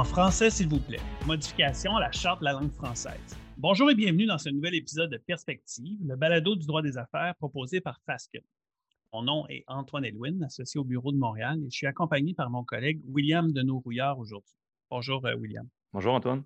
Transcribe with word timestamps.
En 0.00 0.04
français, 0.04 0.48
s'il 0.48 0.66
vous 0.66 0.80
plaît. 0.80 1.02
Modification 1.26 1.94
à 1.94 2.00
la 2.00 2.10
Charte 2.10 2.40
de 2.40 2.46
la 2.46 2.52
langue 2.52 2.72
française. 2.72 3.36
Bonjour 3.58 3.90
et 3.90 3.94
bienvenue 3.94 4.24
dans 4.24 4.38
ce 4.38 4.48
nouvel 4.48 4.74
épisode 4.74 5.10
de 5.10 5.18
Perspective, 5.18 5.98
le 6.02 6.16
balado 6.16 6.56
du 6.56 6.66
droit 6.66 6.80
des 6.80 6.96
affaires 6.96 7.34
proposé 7.36 7.82
par 7.82 8.00
Fasken. 8.06 8.40
Mon 9.12 9.20
nom 9.24 9.46
est 9.50 9.62
Antoine 9.66 10.06
Elwin, 10.06 10.42
associé 10.42 10.80
au 10.80 10.84
bureau 10.84 11.12
de 11.12 11.18
Montréal, 11.18 11.58
et 11.62 11.68
je 11.68 11.76
suis 11.76 11.86
accompagé 11.86 12.32
par 12.32 12.48
mon 12.48 12.64
collègue 12.64 13.02
William 13.08 13.52
Deneau-Rouillard 13.52 14.18
aujourd'hui. 14.18 14.54
Bonjour, 14.90 15.22
euh, 15.26 15.34
William. 15.34 15.68
Bonjour, 15.92 16.14
Antoine. 16.14 16.44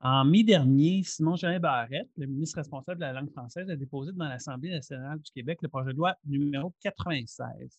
En 0.00 0.24
mai 0.24 0.42
dernier, 0.42 1.04
Simon 1.04 1.36
Jean 1.36 1.56
Barrette, 1.60 2.10
le 2.16 2.26
ministre 2.26 2.58
responsable 2.58 2.98
de 2.98 3.04
la 3.04 3.12
langue 3.12 3.30
française, 3.30 3.70
a 3.70 3.76
déposé 3.76 4.10
devant 4.10 4.28
l'Assemblée 4.28 4.70
nationale 4.70 5.20
du 5.20 5.30
Québec 5.30 5.60
le 5.62 5.68
projet 5.68 5.92
de 5.92 5.96
loi 5.96 6.16
numéro 6.24 6.74
96. 6.82 7.78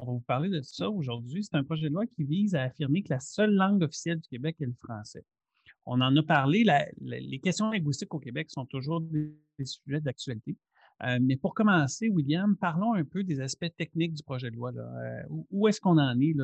On 0.00 0.06
va 0.06 0.12
vous 0.12 0.20
parler 0.20 0.48
de 0.48 0.62
ça 0.62 0.88
aujourd'hui. 0.88 1.42
C'est 1.42 1.56
un 1.56 1.64
projet 1.64 1.88
de 1.88 1.94
loi 1.94 2.06
qui 2.06 2.22
vise 2.22 2.54
à 2.54 2.62
affirmer 2.62 3.02
que 3.02 3.10
la 3.10 3.20
seule 3.20 3.52
langue 3.52 3.82
officielle 3.82 4.20
du 4.20 4.28
Québec 4.28 4.56
est 4.60 4.66
le 4.66 4.74
français. 4.74 5.24
On 5.86 6.00
en 6.00 6.14
a 6.16 6.22
parlé, 6.22 6.64
les 7.00 7.40
questions 7.40 7.70
linguistiques 7.70 8.14
au 8.14 8.18
Québec 8.18 8.48
sont 8.50 8.66
toujours 8.66 9.00
des, 9.00 9.34
sujets 9.64 10.00
d'actualité. 10.00 10.56
Euh, 11.02 11.18
mais 11.20 11.36
pour 11.36 11.54
commencer, 11.54 12.08
William, 12.08 12.56
parlons 12.56 12.94
un 12.94 13.04
peu 13.04 13.24
des 13.24 13.40
aspects 13.40 13.74
techniques 13.76 14.14
du 14.14 14.22
projet 14.22 14.50
de 14.50 14.56
loi. 14.56 14.70
Euh, 14.76 15.22
où, 15.50 15.66
est-ce 15.66 15.80
qu'on 15.80 15.98
en 15.98 16.20
est 16.20 16.34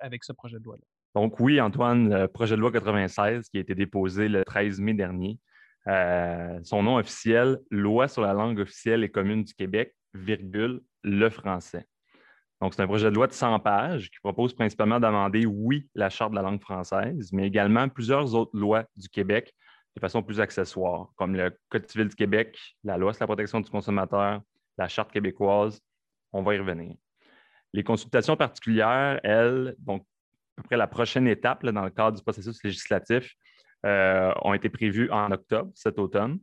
avec 0.00 0.24
ce 0.24 0.32
projet 0.32 0.58
de 0.58 0.64
loi-là? 0.64 0.82
Donc 1.14 1.38
oui, 1.40 1.60
Antoine, 1.60 2.08
le 2.08 2.28
projet 2.28 2.56
de 2.56 2.60
loi 2.60 2.72
96 2.72 3.48
qui 3.50 3.58
a 3.58 3.60
été 3.60 3.74
déposé 3.74 4.28
le 4.28 4.44
13 4.44 4.80
mai 4.80 4.94
dernier, 4.94 5.38
euh, 5.86 6.58
son 6.62 6.82
nom 6.82 6.96
officiel, 6.96 7.58
Loi 7.70 8.08
sur 8.08 8.22
la 8.22 8.32
langue 8.32 8.58
officielle 8.60 9.04
et 9.04 9.10
commune 9.10 9.44
du 9.44 9.54
Québec, 9.54 9.94
virgule, 10.14 10.80
le 11.02 11.28
français. 11.30 11.86
Donc, 12.60 12.74
c'est 12.74 12.82
un 12.82 12.86
projet 12.86 13.10
de 13.10 13.14
loi 13.14 13.26
de 13.26 13.32
100 13.32 13.60
pages 13.60 14.10
qui 14.10 14.18
propose 14.20 14.52
principalement 14.52 14.98
d'amender, 14.98 15.46
oui, 15.46 15.88
la 15.94 16.10
Charte 16.10 16.32
de 16.32 16.36
la 16.36 16.42
langue 16.42 16.60
française, 16.60 17.32
mais 17.32 17.46
également 17.46 17.88
plusieurs 17.88 18.34
autres 18.34 18.56
lois 18.56 18.84
du 18.96 19.08
Québec 19.08 19.54
de 19.94 20.00
façon 20.00 20.22
plus 20.22 20.40
accessoire, 20.40 21.08
comme 21.16 21.34
le 21.34 21.56
Code 21.68 21.88
civil 21.88 22.08
du 22.08 22.14
Québec, 22.14 22.58
la 22.84 22.96
loi 22.96 23.12
sur 23.12 23.22
la 23.22 23.26
protection 23.26 23.60
du 23.60 23.70
consommateur, 23.70 24.40
la 24.76 24.88
Charte 24.88 25.12
québécoise. 25.12 25.80
On 26.32 26.42
va 26.42 26.54
y 26.54 26.58
revenir. 26.58 26.94
Les 27.72 27.82
consultations 27.82 28.36
particulières, 28.36 29.20
elles, 29.22 29.74
donc 29.78 30.02
à 30.56 30.62
peu 30.62 30.68
près 30.68 30.76
la 30.76 30.86
prochaine 30.86 31.28
étape 31.28 31.64
dans 31.64 31.84
le 31.84 31.90
cadre 31.90 32.16
du 32.16 32.22
processus 32.22 32.62
législatif, 32.64 33.34
euh, 33.86 34.32
ont 34.42 34.54
été 34.54 34.68
prévues 34.68 35.10
en 35.10 35.30
octobre 35.30 35.70
cet 35.74 35.98
automne. 35.98 36.38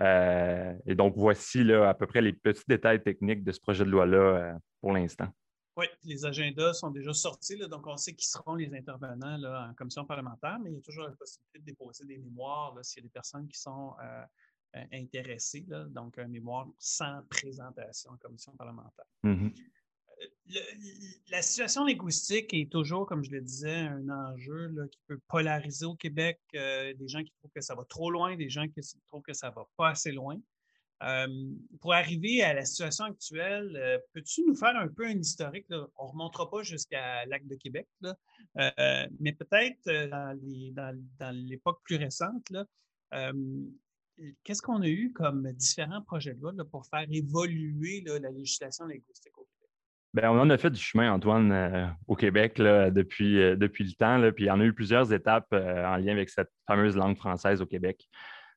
Euh, 0.00 0.74
et 0.86 0.94
donc, 0.94 1.14
voici 1.16 1.64
là, 1.64 1.88
à 1.88 1.94
peu 1.94 2.06
près 2.06 2.20
les 2.20 2.32
petits 2.32 2.64
détails 2.68 3.02
techniques 3.02 3.42
de 3.42 3.52
ce 3.52 3.60
projet 3.60 3.84
de 3.84 3.90
loi-là 3.90 4.16
euh, 4.18 4.54
pour 4.80 4.92
l'instant. 4.92 5.28
Oui, 5.76 5.86
les 6.04 6.24
agendas 6.24 6.74
sont 6.74 6.90
déjà 6.90 7.12
sortis, 7.12 7.56
donc 7.68 7.86
on 7.86 7.96
sait 7.96 8.14
qui 8.14 8.26
seront 8.26 8.56
les 8.56 8.74
intervenants 8.74 9.38
en 9.70 9.74
commission 9.74 10.04
parlementaire, 10.04 10.58
mais 10.60 10.70
il 10.70 10.74
y 10.74 10.78
a 10.78 10.82
toujours 10.82 11.04
la 11.04 11.12
possibilité 11.12 11.60
de 11.60 11.64
déposer 11.64 12.04
des 12.04 12.18
mémoires 12.18 12.76
s'il 12.82 13.02
y 13.02 13.06
a 13.06 13.08
des 13.08 13.12
personnes 13.12 13.46
qui 13.46 13.58
sont 13.60 13.94
intéressées, 14.92 15.64
donc 15.90 16.18
un 16.18 16.26
mémoire 16.26 16.66
sans 16.80 17.22
présentation 17.30 18.10
en 18.10 18.16
commission 18.16 18.52
parlementaire. 18.56 19.06
La 21.30 21.42
situation 21.42 21.84
linguistique 21.84 22.54
est 22.54 22.70
toujours, 22.70 23.06
comme 23.06 23.22
je 23.22 23.30
le 23.30 23.40
disais, 23.40 23.70
un 23.70 24.08
enjeu 24.08 24.72
qui 24.90 24.98
peut 25.06 25.20
polariser 25.28 25.84
au 25.84 25.94
Québec. 25.94 26.40
Euh, 26.54 26.94
des 26.94 27.08
gens 27.08 27.22
qui 27.22 27.32
trouvent 27.38 27.52
que 27.54 27.60
ça 27.60 27.74
va 27.74 27.84
trop 27.84 28.10
loin, 28.10 28.36
des 28.36 28.48
gens 28.48 28.66
qui 28.66 28.80
trouvent 29.06 29.22
que 29.22 29.34
ça 29.34 29.50
va 29.50 29.68
pas 29.76 29.90
assez 29.90 30.12
loin. 30.12 30.40
Euh, 31.02 31.52
pour 31.80 31.92
arriver 31.92 32.42
à 32.42 32.54
la 32.54 32.64
situation 32.64 33.04
actuelle, 33.04 33.76
euh, 33.76 33.98
peux-tu 34.12 34.42
nous 34.46 34.56
faire 34.56 34.74
un 34.74 34.88
peu 34.88 35.06
un 35.06 35.18
historique? 35.18 35.66
On 35.70 36.06
ne 36.06 36.10
remontera 36.10 36.50
pas 36.50 36.62
jusqu'à 36.62 37.24
l'acte 37.26 37.46
de 37.46 37.54
Québec, 37.54 37.86
mais 38.54 39.32
peut-être 39.32 39.84
dans 41.18 41.36
l'époque 41.46 41.80
plus 41.84 41.96
récente, 41.96 42.50
qu'est-ce 44.42 44.62
qu'on 44.62 44.82
a 44.82 44.88
eu 44.88 45.12
comme 45.12 45.52
différents 45.52 46.02
projets 46.02 46.34
de 46.34 46.40
loi 46.40 46.52
pour 46.70 46.86
faire 46.86 47.06
évoluer 47.10 48.02
la 48.04 48.30
législation 48.30 48.86
linguistique 48.86 49.36
au? 49.38 49.47
Bien, 50.14 50.30
on 50.30 50.40
en 50.40 50.48
a 50.48 50.56
fait 50.56 50.70
du 50.70 50.80
chemin, 50.80 51.12
Antoine, 51.12 51.52
euh, 51.52 51.86
au 52.06 52.16
Québec 52.16 52.56
depuis, 52.56 53.42
euh, 53.42 53.56
depuis 53.56 53.84
le 53.84 53.92
temps. 53.92 54.18
puis 54.32 54.44
il 54.44 54.46
y 54.48 54.50
en 54.50 54.58
a 54.58 54.64
eu 54.64 54.72
plusieurs 54.72 55.12
étapes 55.12 55.48
euh, 55.52 55.84
en 55.84 55.96
lien 55.96 56.12
avec 56.12 56.30
cette 56.30 56.50
fameuse 56.66 56.96
langue 56.96 57.16
française 57.16 57.60
au 57.60 57.66
Québec. 57.66 58.08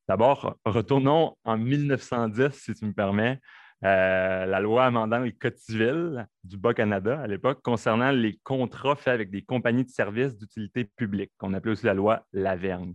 D'abord, 0.08 0.56
retournons 0.64 1.36
en 1.44 1.58
1910, 1.58 2.54
si 2.54 2.74
tu 2.74 2.86
me 2.86 2.94
permets. 2.94 3.40
la 3.82 4.60
loi 4.62 4.86
amendant 4.86 5.20
le 5.20 5.32
Code 5.32 5.58
civil 5.58 6.26
du 6.44 6.58
Bas-Canada 6.58 7.20
à 7.20 7.28
l'époque 7.28 7.62
concernant 7.62 8.12
les 8.12 8.40
contrats 8.44 8.96
faits 8.96 9.14
avec 9.14 9.30
des 9.30 9.42
compagnies 9.42 9.86
de 9.86 9.90
services 9.90 10.38
d'utilité 10.38 10.86
publique, 10.86 11.32
qu'on 11.38 11.54
appelait 11.54 11.74
aussi 11.74 11.86
la 11.86 11.94
loi 11.94 12.26
Lavergne. 12.32 12.94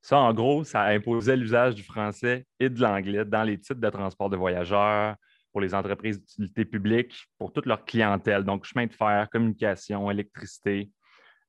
Ça, 0.00 0.18
en 0.18 0.32
gros, 0.32 0.64
ça 0.64 0.82
imposait 0.84 1.36
l'usage 1.36 1.74
du 1.74 1.82
français 1.82 2.46
et 2.58 2.68
de 2.68 2.80
l'anglais 2.80 3.24
dans 3.24 3.44
les 3.44 3.58
titres 3.58 3.80
de 3.80 3.90
transport 3.90 4.30
de 4.30 4.36
voyageurs, 4.36 5.16
pour 5.52 5.60
les 5.60 5.74
entreprises 5.74 6.18
d'utilité 6.18 6.64
publique, 6.64 7.14
pour 7.38 7.52
toute 7.52 7.66
leur 7.66 7.84
clientèle, 7.84 8.44
donc 8.44 8.64
chemin 8.64 8.86
de 8.86 8.92
fer, 8.92 9.28
communication, 9.30 10.10
électricité. 10.10 10.90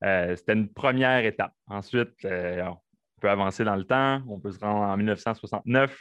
Euh, 0.04 0.36
c'était 0.36 0.54
une 0.54 0.72
première 0.72 1.26
étape. 1.26 1.54
Ensuite, 1.68 2.14
euh, 2.26 2.64
on 2.64 3.22
peut 3.22 3.30
avancer 3.30 3.64
dans 3.64 3.78
le 3.78 3.86
temps. 3.86 4.22
On 4.28 4.40
peut 4.40 4.52
se 4.52 4.60
rendre 4.60 4.82
en 4.82 4.98
1969, 4.98 5.98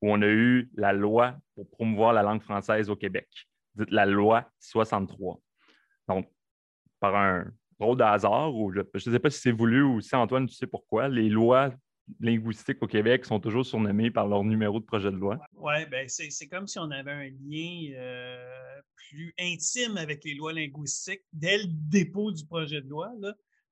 où 0.00 0.10
on 0.10 0.22
a 0.22 0.26
eu 0.26 0.70
la 0.74 0.92
loi 0.92 1.36
pour 1.54 1.68
promouvoir 1.70 2.14
la 2.14 2.22
langue 2.22 2.42
française 2.42 2.88
au 2.88 2.96
Québec, 2.96 3.28
dite 3.74 3.90
la 3.90 4.06
loi 4.06 4.46
63. 4.58 5.38
Donc, 6.08 6.26
par 6.98 7.14
un 7.14 7.44
drôle 7.78 7.98
de 7.98 8.04
hasard, 8.04 8.54
ou 8.54 8.72
je 8.72 8.80
ne 8.80 8.98
sais 8.98 9.18
pas 9.18 9.28
si 9.28 9.40
c'est 9.40 9.52
voulu 9.52 9.82
ou 9.82 10.00
si 10.00 10.16
Antoine, 10.16 10.46
tu 10.46 10.54
sais 10.54 10.66
pourquoi, 10.66 11.08
les 11.08 11.28
lois 11.28 11.70
linguistiques 12.20 12.82
au 12.82 12.86
Québec 12.86 13.24
sont 13.24 13.40
toujours 13.40 13.64
surnommés 13.64 14.10
par 14.10 14.26
leur 14.26 14.44
numéro 14.44 14.80
de 14.80 14.84
projet 14.84 15.10
de 15.10 15.16
loi. 15.16 15.38
Oui, 15.54 15.86
ben 15.90 16.08
c'est 16.08 16.48
comme 16.48 16.66
si 16.66 16.78
on 16.78 16.90
avait 16.90 17.12
un 17.12 17.28
lien 17.48 17.92
euh, 17.96 18.80
plus 18.96 19.34
intime 19.38 19.96
avec 19.96 20.24
les 20.24 20.34
lois 20.34 20.52
linguistiques 20.52 21.24
dès 21.32 21.58
le 21.58 21.64
dépôt 21.68 22.32
du 22.32 22.44
projet 22.46 22.80
de 22.80 22.88
loi. 22.88 23.10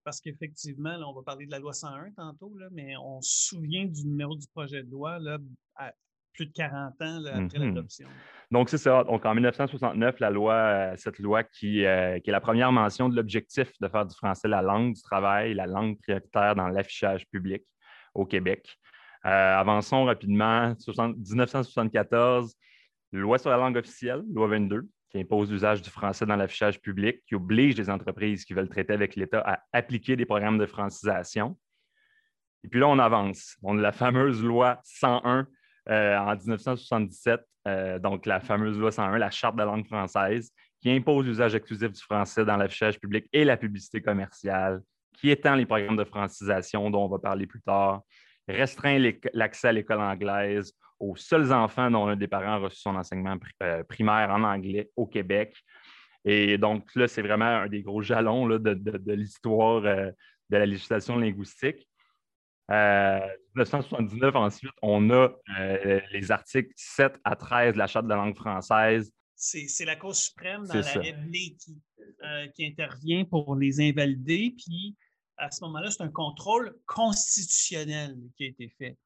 parce 0.04 0.20
qu'effectivement, 0.20 0.96
on 1.06 1.12
va 1.12 1.22
parler 1.22 1.46
de 1.46 1.50
la 1.50 1.58
loi 1.58 1.72
101 1.72 2.12
tantôt, 2.12 2.56
là, 2.58 2.68
mais 2.72 2.96
on 2.96 3.20
se 3.20 3.48
souvient 3.48 3.84
du 3.84 4.06
numéro 4.06 4.34
du 4.34 4.46
projet 4.48 4.82
de 4.82 4.90
loi 4.90 5.18
là, 5.18 5.38
à 5.76 5.92
plus 6.32 6.46
de 6.46 6.52
40 6.52 7.02
ans 7.02 7.24
après 7.24 7.40
mm-hmm. 7.40 7.58
l'adoption. 7.58 8.08
Donc, 8.50 8.68
c'est 8.68 8.78
ça. 8.78 9.04
Donc, 9.04 9.24
en 9.24 9.34
1969, 9.34 10.20
la 10.20 10.30
loi, 10.30 10.54
euh, 10.54 10.94
cette 10.96 11.18
loi 11.18 11.44
qui, 11.44 11.84
euh, 11.84 12.18
qui 12.18 12.30
est 12.30 12.32
la 12.32 12.40
première 12.40 12.72
mention 12.72 13.08
de 13.08 13.16
l'objectif 13.16 13.70
de 13.80 13.88
faire 13.88 14.06
du 14.06 14.14
français 14.14 14.48
la 14.48 14.62
langue 14.62 14.94
du 14.94 15.02
travail, 15.02 15.54
la 15.54 15.66
langue 15.66 15.98
prioritaire 15.98 16.54
dans 16.54 16.68
l'affichage 16.68 17.26
public 17.28 17.62
au 18.14 18.26
Québec. 18.26 18.78
Euh, 19.26 19.56
avançons 19.56 20.04
rapidement. 20.04 20.74
1974, 20.86 22.54
loi 23.12 23.38
sur 23.38 23.50
la 23.50 23.56
langue 23.56 23.76
officielle, 23.76 24.22
loi 24.32 24.48
22, 24.48 24.88
qui 25.10 25.18
impose 25.18 25.50
l'usage 25.50 25.82
du 25.82 25.90
français 25.90 26.24
dans 26.24 26.36
l'affichage 26.36 26.80
public, 26.80 27.22
qui 27.26 27.34
oblige 27.34 27.76
les 27.76 27.90
entreprises 27.90 28.44
qui 28.44 28.54
veulent 28.54 28.68
traiter 28.68 28.92
avec 28.92 29.16
l'État 29.16 29.40
à 29.40 29.60
appliquer 29.72 30.16
des 30.16 30.24
programmes 30.24 30.58
de 30.58 30.66
francisation. 30.66 31.58
Et 32.64 32.68
puis 32.68 32.80
là, 32.80 32.88
on 32.88 32.98
avance. 32.98 33.56
On 33.62 33.78
a 33.78 33.80
la 33.80 33.92
fameuse 33.92 34.42
loi 34.42 34.80
101 34.84 35.46
euh, 35.88 36.16
en 36.16 36.36
1977, 36.36 37.40
euh, 37.66 37.98
donc 37.98 38.26
la 38.26 38.40
fameuse 38.40 38.78
loi 38.78 38.92
101, 38.92 39.18
la 39.18 39.30
Charte 39.30 39.54
de 39.54 39.60
la 39.60 39.66
langue 39.66 39.86
française, 39.86 40.50
qui 40.80 40.90
impose 40.90 41.26
l'usage 41.26 41.54
exclusif 41.54 41.92
du 41.92 42.00
français 42.00 42.44
dans 42.44 42.56
l'affichage 42.56 42.98
public 42.98 43.26
et 43.32 43.44
la 43.44 43.56
publicité 43.56 44.00
commerciale, 44.00 44.80
qui 45.20 45.30
étend 45.30 45.54
les 45.54 45.66
programmes 45.66 45.96
de 45.96 46.04
francisation 46.04 46.90
dont 46.90 47.04
on 47.04 47.08
va 47.08 47.18
parler 47.18 47.46
plus 47.46 47.60
tard, 47.60 48.02
restreint 48.48 48.98
l'accès 49.34 49.68
à 49.68 49.72
l'école 49.72 50.00
anglaise 50.00 50.72
aux 50.98 51.16
seuls 51.16 51.52
enfants 51.52 51.90
dont 51.90 52.06
un 52.06 52.16
des 52.16 52.28
parents 52.28 52.54
a 52.54 52.58
reçu 52.58 52.80
son 52.80 52.94
enseignement 52.94 53.36
euh, 53.62 53.82
primaire 53.84 54.30
en 54.30 54.42
anglais 54.44 54.90
au 54.96 55.06
Québec. 55.06 55.56
Et 56.24 56.58
donc 56.58 56.94
là, 56.94 57.08
c'est 57.08 57.22
vraiment 57.22 57.46
un 57.46 57.68
des 57.68 57.82
gros 57.82 58.02
jalons 58.02 58.46
de, 58.46 59.12
l'histoire 59.12 59.84
euh, 59.84 60.10
de 60.50 60.56
la 60.56 60.66
législation 60.66 61.16
linguistique. 61.16 61.88
Euh, 62.70 63.20
1979, 63.56 64.36
ensuite, 64.36 64.72
on 64.82 65.10
a 65.10 65.30
euh, 65.58 66.00
les 66.12 66.30
articles 66.30 66.72
7 66.76 67.18
à 67.24 67.34
13 67.34 67.72
de 67.72 67.78
la 67.78 67.86
Charte 67.86 68.04
de 68.04 68.10
la 68.10 68.16
langue 68.16 68.36
française. 68.36 69.10
C'est 69.34 69.86
la 69.86 69.96
Cour 69.96 70.14
suprême 70.14 70.66
dans 70.66 70.74
l'arrêt 70.74 71.14
qui, 71.32 71.80
qui 72.54 72.66
intervient 72.66 73.24
pour 73.24 73.56
les 73.56 73.80
invalider. 73.80 74.54
Puis 74.56 74.96
à 75.40 75.50
ce 75.50 75.64
moment-là, 75.64 75.90
c'est 75.90 76.02
un 76.02 76.10
contrôle 76.10 76.76
constitutionnel 76.86 78.16
qui 78.36 78.44
a 78.44 78.48
été 78.48 78.68
fait. 78.78 78.96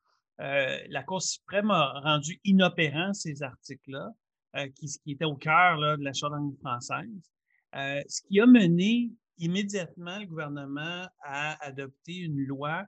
Euh, 0.41 0.79
la 0.89 1.05
Cour 1.05 1.23
suprême 1.23 1.71
a 1.71 2.01
rendu 2.01 2.41
inopérants 2.45 3.15
ces 3.15 3.43
articles-là, 3.43 4.11
euh, 4.57 4.69
qui, 4.75 4.91
étaient 5.07 5.25
au 5.25 5.37
cœur 5.37 5.79
de 5.97 6.03
la 6.03 6.13
charte 6.13 6.35
française, 6.61 7.31
euh, 7.77 8.03
ce 8.09 8.21
qui 8.23 8.41
a 8.41 8.47
mené 8.47 9.13
immédiatement 9.39 10.19
le 10.19 10.27
gouvernement 10.27 11.09
à 11.23 11.65
adopter 11.65 12.17
une 12.17 12.45
loi 12.45 12.85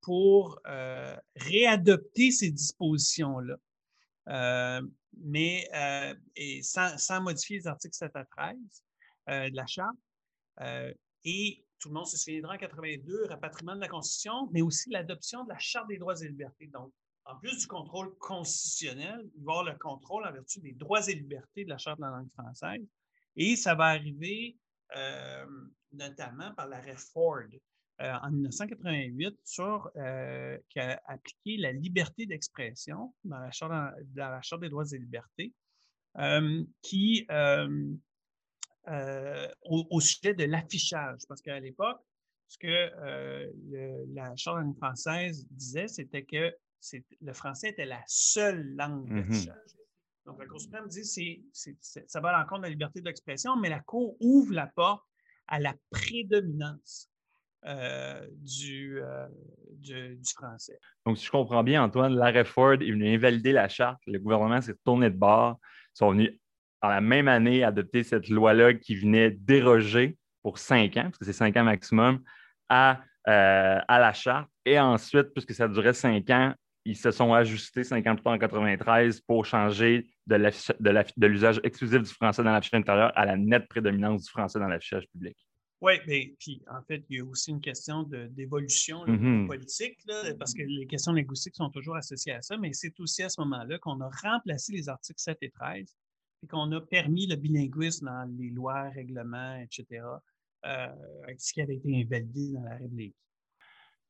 pour 0.00 0.60
réadopter 1.36 2.30
ces 2.30 2.50
dispositions-là, 2.50 4.80
mais 5.16 5.68
sans, 6.62 6.98
sans, 6.98 7.22
modifier 7.22 7.58
les 7.58 7.66
articles 7.68 7.94
7 7.94 8.10
à 8.14 8.24
13 8.24 8.56
de 9.50 9.56
la 9.56 9.66
charte. 9.66 9.96
et 11.24 11.64
tout 11.84 11.90
le 11.90 11.96
monde 11.96 12.06
se 12.06 12.16
souviendra 12.16 12.54
en 12.54 12.56
82, 12.56 13.26
rapatriement 13.26 13.74
de 13.74 13.80
la 13.80 13.88
Constitution, 13.88 14.48
mais 14.52 14.62
aussi 14.62 14.88
l'adoption 14.88 15.44
de 15.44 15.50
la 15.50 15.58
Charte 15.58 15.86
des 15.88 15.98
droits 15.98 16.18
et 16.18 16.28
libertés. 16.28 16.66
Donc, 16.68 16.90
en 17.26 17.36
plus 17.36 17.58
du 17.58 17.66
contrôle 17.66 18.16
constitutionnel, 18.16 19.20
il 19.36 19.44
va 19.44 19.52
y 19.52 19.56
avoir 19.58 19.64
le 19.64 19.78
contrôle 19.78 20.26
en 20.26 20.32
vertu 20.32 20.60
des 20.60 20.72
droits 20.72 21.06
et 21.06 21.14
libertés 21.14 21.64
de 21.66 21.68
la 21.68 21.76
Charte 21.76 21.98
de 21.98 22.04
la 22.04 22.10
langue 22.10 22.30
française. 22.32 22.80
Et 23.36 23.54
ça 23.56 23.74
va 23.74 23.88
arriver 23.88 24.56
euh, 24.96 25.44
notamment 25.92 26.54
par 26.54 26.68
l'arrêt 26.68 26.96
Ford 26.96 27.42
euh, 28.00 28.12
en 28.22 28.30
1988 28.30 29.38
sur, 29.44 29.90
euh, 29.96 30.56
qui 30.70 30.80
a 30.80 30.98
appliqué 31.04 31.58
la 31.58 31.72
liberté 31.72 32.24
d'expression 32.24 33.14
dans, 33.24 33.40
la 33.40 33.50
Charte 33.50 34.62
des 34.62 34.70
droits 34.70 34.90
et 34.90 34.98
libertés, 34.98 35.52
qui, 36.80 37.26
au, 38.86 40.00
sujet 40.00 40.34
de 40.34 40.44
l'affichage, 40.44 41.20
parce 41.28 41.40
qu'à 41.40 41.58
l'époque, 41.60 42.00
ce 42.48 42.58
que 42.58 44.12
la 44.14 44.34
Charte 44.36 44.66
française 44.76 45.46
disait, 45.50 45.88
c'était 45.88 46.24
que 46.24 46.54
le 47.20 47.32
français 47.32 47.70
était 47.70 47.86
la 47.86 48.02
seule 48.06 48.74
langue 48.76 49.08
mmh 49.10 49.22
d'affichage. 49.22 49.74
Donc, 50.26 50.38
la 50.38 50.46
Cour 50.46 50.60
suprême 50.60 50.88
dit 50.88 51.02
que 51.02 51.72
ça 52.06 52.20
va 52.20 52.30
à 52.30 52.40
l'encontre 52.40 52.62
de 52.62 52.66
la 52.66 52.70
liberté 52.70 53.00
d'expression, 53.00 53.56
mais 53.56 53.68
la 53.68 53.80
Cour 53.80 54.16
ouvre 54.20 54.54
la 54.54 54.66
porte 54.66 55.04
à 55.48 55.60
la 55.60 55.74
prédominance 55.90 57.10
euh, 57.66 58.26
du, 58.32 59.00
euh, 59.02 59.26
du, 59.72 60.18
français. 60.34 60.78
Donc, 61.04 61.18
si 61.18 61.26
je 61.26 61.30
comprends 61.30 61.62
bien, 61.62 61.82
Antoine, 61.82 62.14
l'arrêt 62.14 62.44
Ford 62.44 62.74
est 62.74 62.90
venu 62.90 63.14
invalider 63.14 63.52
la 63.52 63.68
charte. 63.68 64.00
Le 64.06 64.18
gouvernement 64.18 64.60
s'est 64.60 64.76
tourné 64.84 65.10
de 65.10 65.16
bord. 65.16 65.58
Ils 65.94 65.98
sont 65.98 66.10
venus, 66.10 66.38
dans 66.84 66.90
la 66.90 67.00
même 67.00 67.28
année, 67.28 67.64
adopter 67.64 68.02
cette 68.02 68.28
loi-là 68.28 68.74
qui 68.74 68.94
venait 68.94 69.30
déroger 69.30 70.18
pour 70.42 70.58
cinq 70.58 70.98
ans, 70.98 71.04
parce 71.04 71.16
que 71.16 71.24
c'est 71.24 71.32
cinq 71.32 71.56
ans 71.56 71.64
maximum, 71.64 72.22
à, 72.68 73.00
euh, 73.26 73.78
à 73.88 73.98
la 73.98 74.12
charte. 74.12 74.50
Et 74.66 74.78
ensuite, 74.78 75.28
puisque 75.32 75.54
ça 75.54 75.66
durait 75.66 75.94
cinq 75.94 76.28
ans, 76.28 76.52
ils 76.84 76.96
se 76.96 77.10
sont 77.10 77.32
ajustés 77.32 77.84
50 77.84 78.26
ans 78.26 78.34
en 78.34 78.38
93 78.38 79.22
pour 79.22 79.46
changer 79.46 80.06
de 80.26 81.26
l'usage 81.26 81.58
exclusif 81.64 82.02
du 82.02 82.10
français 82.10 82.44
dans 82.44 82.52
l'affichage 82.52 82.80
intérieur 82.80 83.12
à 83.14 83.24
la 83.24 83.38
nette 83.38 83.66
prédominance 83.66 84.24
du 84.24 84.28
français 84.28 84.58
dans 84.58 84.68
l'affichage 84.68 85.08
public. 85.08 85.38
Oui, 85.80 85.94
mais 86.06 86.34
puis 86.38 86.62
en 86.70 86.82
fait, 86.82 87.02
il 87.08 87.16
y 87.16 87.20
a 87.20 87.24
aussi 87.24 87.50
une 87.50 87.62
question 87.62 88.02
d'évolution 88.02 89.06
mm-hmm. 89.06 89.46
politique, 89.46 89.98
parce 90.38 90.52
que 90.52 90.62
les 90.62 90.86
questions 90.86 91.12
linguistiques 91.12 91.56
sont 91.56 91.70
toujours 91.70 91.96
associées 91.96 92.32
à 92.32 92.42
ça, 92.42 92.58
mais 92.58 92.74
c'est 92.74 93.00
aussi 93.00 93.22
à 93.22 93.30
ce 93.30 93.40
moment-là 93.40 93.78
qu'on 93.78 93.98
a 94.02 94.10
remplacé 94.22 94.74
les 94.74 94.90
articles 94.90 95.20
7 95.20 95.38
et 95.40 95.50
13 95.50 95.96
qu'on 96.46 96.70
a 96.72 96.80
permis 96.80 97.26
le 97.26 97.36
bilinguisme 97.36 98.06
dans 98.06 98.28
les 98.38 98.50
lois, 98.50 98.90
règlements, 98.90 99.56
etc., 99.56 100.02
euh, 100.66 100.86
ce 101.36 101.52
qui 101.52 101.60
avait 101.60 101.76
été 101.76 102.00
invalidé 102.00 102.52
dans 102.52 102.62
la 102.62 102.76
République. 102.76 103.16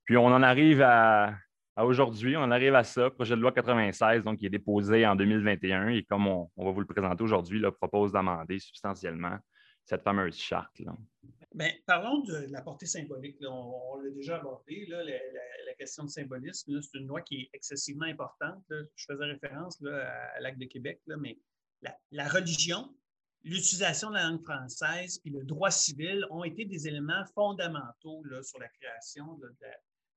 Puis 0.05 0.17
on 0.17 0.27
en 0.27 0.43
arrive 0.43 0.83
à 0.83 1.35
Aujourd'hui, 1.77 2.37
on 2.37 2.53
arrive 2.53 2.77
à 2.77 2.85
ça, 2.85 3.11
projet 3.11 3.35
de 3.35 3.41
loi 3.41 3.51
96, 3.51 4.23
donc 4.23 4.39
qui 4.39 4.47
est 4.47 4.51
déposé 4.51 5.05
en 5.05 5.17
2021 5.17 5.89
et 5.89 6.05
comme 6.05 6.29
on, 6.29 6.49
va 6.57 6.71
vous 6.71 6.79
le 6.79 6.87
présenter 6.87 7.21
aujourd'hui, 7.25 7.61
propose 7.81 8.13
d'amender 8.13 8.61
substantiellement 8.61 9.37
cette 9.85 10.05
fameuse 10.05 10.37
charte. 10.37 10.79
Là. 10.79 10.95
Bien, 11.53 11.71
parlons 11.85 12.21
de 12.21 12.47
la 12.51 12.63
portée 12.63 12.87
symbolique. 12.87 13.39
On, 13.43 13.97
l'a 14.01 14.11
déjà 14.11 14.37
abordé, 14.37 14.87
la, 14.89 15.75
question 15.77 16.05
de 16.05 16.09
symbolisme. 16.09 16.81
C'est 16.81 16.99
une 16.99 17.09
loi 17.09 17.21
qui 17.23 17.43
est 17.43 17.51
excessivement 17.53 18.07
importante. 18.07 18.63
Je 18.71 19.05
faisais 19.05 19.25
référence 19.25 19.83
à 19.85 20.41
l'acte 20.41 20.61
de 20.61 20.67
Québec, 20.67 21.01
mais 21.19 21.37
la, 22.11 22.29
religion, 22.29 22.95
l'utilisation 23.43 24.11
de 24.11 24.15
la 24.15 24.29
langue 24.29 24.43
française 24.43 25.19
puis 25.19 25.31
le 25.31 25.45
droit 25.45 25.71
civil 25.71 26.27
ont 26.31 26.45
été 26.45 26.65
des 26.65 26.89
éléments 26.89 27.25
fondamentaux 27.35 28.23
sur 28.43 28.59
la 28.59 28.69
création 28.69 29.35
de 29.35 29.49
la, 29.61 29.69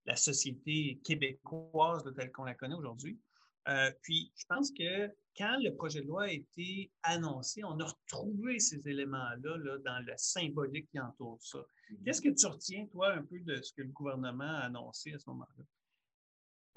la 0.06 0.16
société 0.16 1.00
québécoise 1.04 2.04
telle 2.16 2.32
qu'on 2.32 2.46
la 2.46 2.56
connaît 2.56 2.76
aujourd'hui. 2.76 3.20
Euh, 3.68 3.92
puis, 4.02 4.32
je 4.36 4.46
pense 4.48 4.72
que 4.72 5.14
quand 5.38 5.58
le 5.62 5.76
projet 5.76 6.02
de 6.02 6.08
loi 6.08 6.24
a 6.24 6.32
été 6.32 6.90
annoncé, 7.04 7.64
on 7.66 7.78
a 7.80 7.86
retrouvé 7.86 8.60
ces 8.60 8.88
éléments-là 8.88 9.58
là, 9.58 9.78
dans 9.80 10.06
le 10.06 10.14
symbolique 10.16 10.90
qui 10.90 11.00
entoure 11.00 11.38
ça. 11.42 11.60
Mm-hmm. 11.60 12.04
Qu'est-ce 12.06 12.22
que 12.22 12.30
tu 12.30 12.46
retiens, 12.46 12.86
toi, 12.88 13.14
un 13.14 13.24
peu 13.24 13.40
de 13.40 13.62
ce 13.62 13.74
que 13.74 13.82
le 13.82 13.90
gouvernement 13.90 14.46
a 14.46 14.66
annoncé 14.66 15.14
à 15.14 15.20
ce 15.20 15.30
moment-là? 15.30 15.64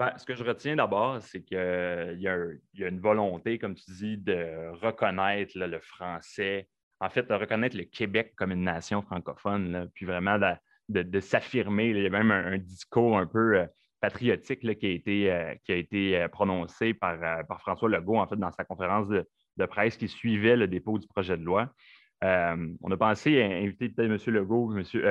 Ben, 0.01 0.17
ce 0.17 0.25
que 0.25 0.33
je 0.33 0.43
retiens 0.43 0.75
d'abord, 0.75 1.21
c'est 1.21 1.43
qu'il 1.43 1.57
y, 2.17 2.27
a 2.27 2.87
une 2.87 2.99
volonté, 2.99 3.59
comme 3.59 3.75
tu 3.75 3.91
dis, 3.91 4.17
de 4.17 4.71
reconnaître 4.81 5.51
le 5.55 5.79
français, 5.79 6.67
en 6.99 7.11
fait, 7.11 7.29
de 7.29 7.33
reconnaître 7.35 7.77
le 7.77 7.83
Québec 7.83 8.33
comme 8.35 8.51
une 8.51 8.63
nation 8.63 9.03
francophone, 9.03 9.91
puis 9.93 10.07
vraiment 10.07 10.39
de, 10.89 11.19
s'affirmer. 11.19 11.89
Il 11.89 12.01
y 12.01 12.07
a 12.07 12.09
même 12.09 12.31
un, 12.31 12.57
discours 12.57 13.15
un 13.15 13.27
peu 13.27 13.59
euh, 13.59 13.67
patriotique 13.99 14.61
qui 14.79 14.87
a 14.87 14.89
été, 14.89 15.31
euh, 15.31 15.53
euh, 15.69 16.27
prononcé 16.29 16.95
par, 16.95 17.19
par, 17.45 17.61
François 17.61 17.87
Legault, 17.87 18.17
en 18.17 18.25
fait, 18.25 18.37
dans 18.37 18.51
sa 18.51 18.63
conférence 18.63 19.07
de, 19.07 19.23
presse 19.67 19.97
qui 19.97 20.07
suivait 20.07 20.55
le 20.55 20.67
dépôt 20.67 20.97
du 20.97 21.07
projet 21.07 21.37
de 21.37 21.43
loi. 21.43 21.69
On 22.21 22.91
a 22.91 22.97
pensé 22.97 23.41
inviter 23.41 23.89
peut-être 23.89 24.27
M. 24.27 24.33
Legault, 24.33 24.71
M. 24.71 24.77
Monsieur, 24.77 25.01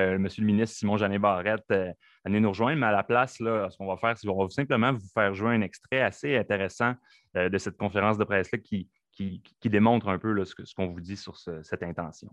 le 0.40 0.46
ministre 0.46 0.76
Simon 0.76 0.96
Jeannet 0.96 1.18
Barrette 1.18 1.70
à 1.70 1.94
venir 2.26 2.40
nous 2.40 2.50
rejoindre, 2.50 2.80
mais 2.80 2.86
à 2.86 2.92
la 2.92 3.02
place, 3.02 3.40
là, 3.40 3.68
ce 3.70 3.78
qu'on 3.78 3.86
va 3.86 3.96
faire, 3.96 4.16
c'est 4.16 4.26
qu'on 4.26 4.42
va 4.42 4.48
simplement 4.48 4.92
vous 4.92 5.08
faire 5.12 5.34
jouer 5.34 5.54
un 5.54 5.62
extrait 5.62 6.00
assez 6.00 6.36
intéressant 6.36 6.94
de 7.34 7.58
cette 7.58 7.76
conférence 7.76 8.18
de 8.18 8.24
presse-là 8.24 8.58
qui, 8.58 8.88
qui, 9.12 9.42
démontre 9.64 10.08
un 10.08 10.18
peu 10.18 10.44
ce 10.44 10.74
qu'on 10.74 10.86
vous 10.86 11.00
dit 11.00 11.16
sur 11.16 11.36
cette 11.36 11.82
intention 11.82 12.30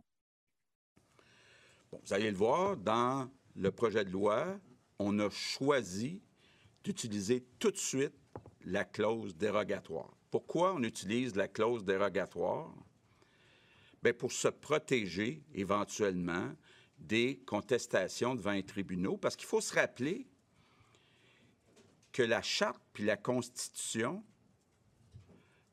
vous 1.92 2.14
allez 2.14 2.32
le 2.32 2.38
voir, 2.38 2.78
dans 2.78 3.30
le 3.56 3.72
projet 3.72 4.04
de 4.06 4.12
loi, 4.12 4.60
on 5.00 5.20
a 5.20 5.30
choisi 5.30 6.22
d'utiliser 6.84 7.46
tout 7.60 7.72
de 7.72 7.78
suite 7.78 8.14
la 8.66 8.84
clause 8.84 9.36
dérogatoire. 9.36 10.16
Pourquoi 10.32 10.74
on 10.74 10.84
utilise 10.84 11.36
la 11.36 11.48
clause 11.48 11.84
dérogatoire? 11.84 12.74
Bien, 14.04 14.14
pour 14.14 14.32
se 14.32 14.48
protéger 14.48 15.44
éventuellement 15.54 16.54
des 16.98 17.42
contestations 17.46 18.36
devant 18.36 18.52
les 18.52 18.66
tribunaux, 18.66 19.18
parce 19.18 19.36
qu'il 19.36 19.48
faut 19.48 19.62
se 19.62 19.74
rappeler 19.74 20.28
que 22.12 22.24
la 22.24 22.42
Charte 22.42 22.82
puis 22.94 23.04
la 23.04 23.18
Constitution 23.18 24.24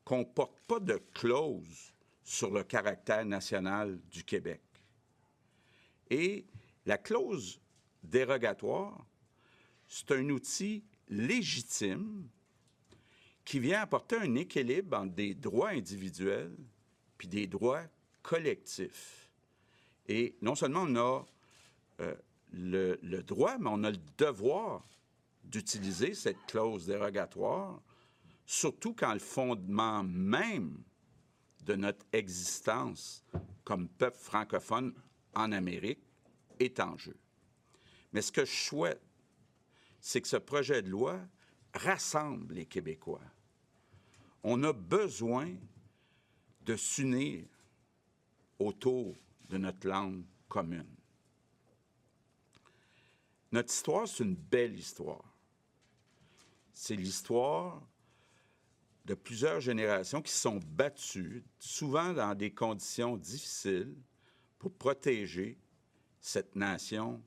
comportent 0.03 0.59
pas 0.67 0.79
de 0.79 1.01
clause 1.13 1.93
sur 2.23 2.51
le 2.51 2.63
caractère 2.63 3.25
national 3.25 3.99
du 4.11 4.23
Québec. 4.23 4.61
Et 6.09 6.45
la 6.85 6.97
clause 6.97 7.59
dérogatoire, 8.03 9.05
c'est 9.87 10.11
un 10.11 10.29
outil 10.29 10.83
légitime 11.07 12.27
qui 13.43 13.59
vient 13.59 13.81
apporter 13.81 14.17
un 14.17 14.35
équilibre 14.35 14.97
entre 14.97 15.13
des 15.13 15.35
droits 15.35 15.69
individuels 15.69 16.55
puis 17.17 17.27
des 17.27 17.47
droits 17.47 17.83
collectifs. 18.25 19.29
Et 20.07 20.35
non 20.41 20.55
seulement 20.55 20.81
on 20.81 20.95
a 20.95 21.25
euh, 22.01 22.15
le, 22.51 23.21
droit, 23.21 23.57
mais 23.59 23.69
on 23.71 23.83
a 23.83 23.91
le 23.91 23.99
devoir 24.17 24.83
d'utiliser 25.43 26.15
cette 26.15 26.43
clause 26.47 26.87
dérogatoire, 26.87 27.79
surtout 28.45 28.95
quand 28.95 29.13
le 29.13 29.19
fondement 29.19 30.03
même 30.03 30.83
de 31.65 31.75
notre 31.75 32.03
existence 32.13 33.23
comme 33.63 33.87
peuple 33.87 34.17
francophone 34.17 34.93
en 35.35 35.51
Amérique 35.51 36.03
est 36.59 36.79
en 36.79 36.97
jeu. 36.97 37.17
Mais 38.11 38.23
ce 38.23 38.31
que 38.31 38.45
je 38.45 38.53
souhaite, 38.53 39.01
c'est 39.99 40.21
que 40.21 40.27
ce 40.27 40.37
projet 40.37 40.81
de 40.81 40.89
loi 40.89 41.19
rassemble 41.75 42.55
les 42.55 42.65
Québécois. 42.65 43.21
On 44.43 44.63
a 44.63 44.73
besoin 44.73 45.53
de 46.61 46.75
s'unir 46.75 47.45
autour 48.59 49.15
de 49.49 49.57
notre 49.57 49.87
langue 49.87 50.23
commune. 50.47 50.95
Notre 53.51 53.73
histoire, 53.73 54.07
c'est 54.07 54.23
une 54.23 54.35
belle 54.35 54.77
histoire. 54.77 55.23
C'est 56.73 56.95
l'histoire 56.95 57.81
de 59.05 59.13
plusieurs 59.13 59.61
générations 59.61 60.21
qui 60.21 60.33
sont 60.33 60.59
battues, 60.65 61.45
souvent 61.59 62.11
dans 62.13 62.35
des 62.35 62.51
conditions 62.51 63.17
difficiles, 63.17 63.95
pour 64.57 64.73
protéger 64.73 65.59
cette 66.19 66.55
nation 66.55 67.21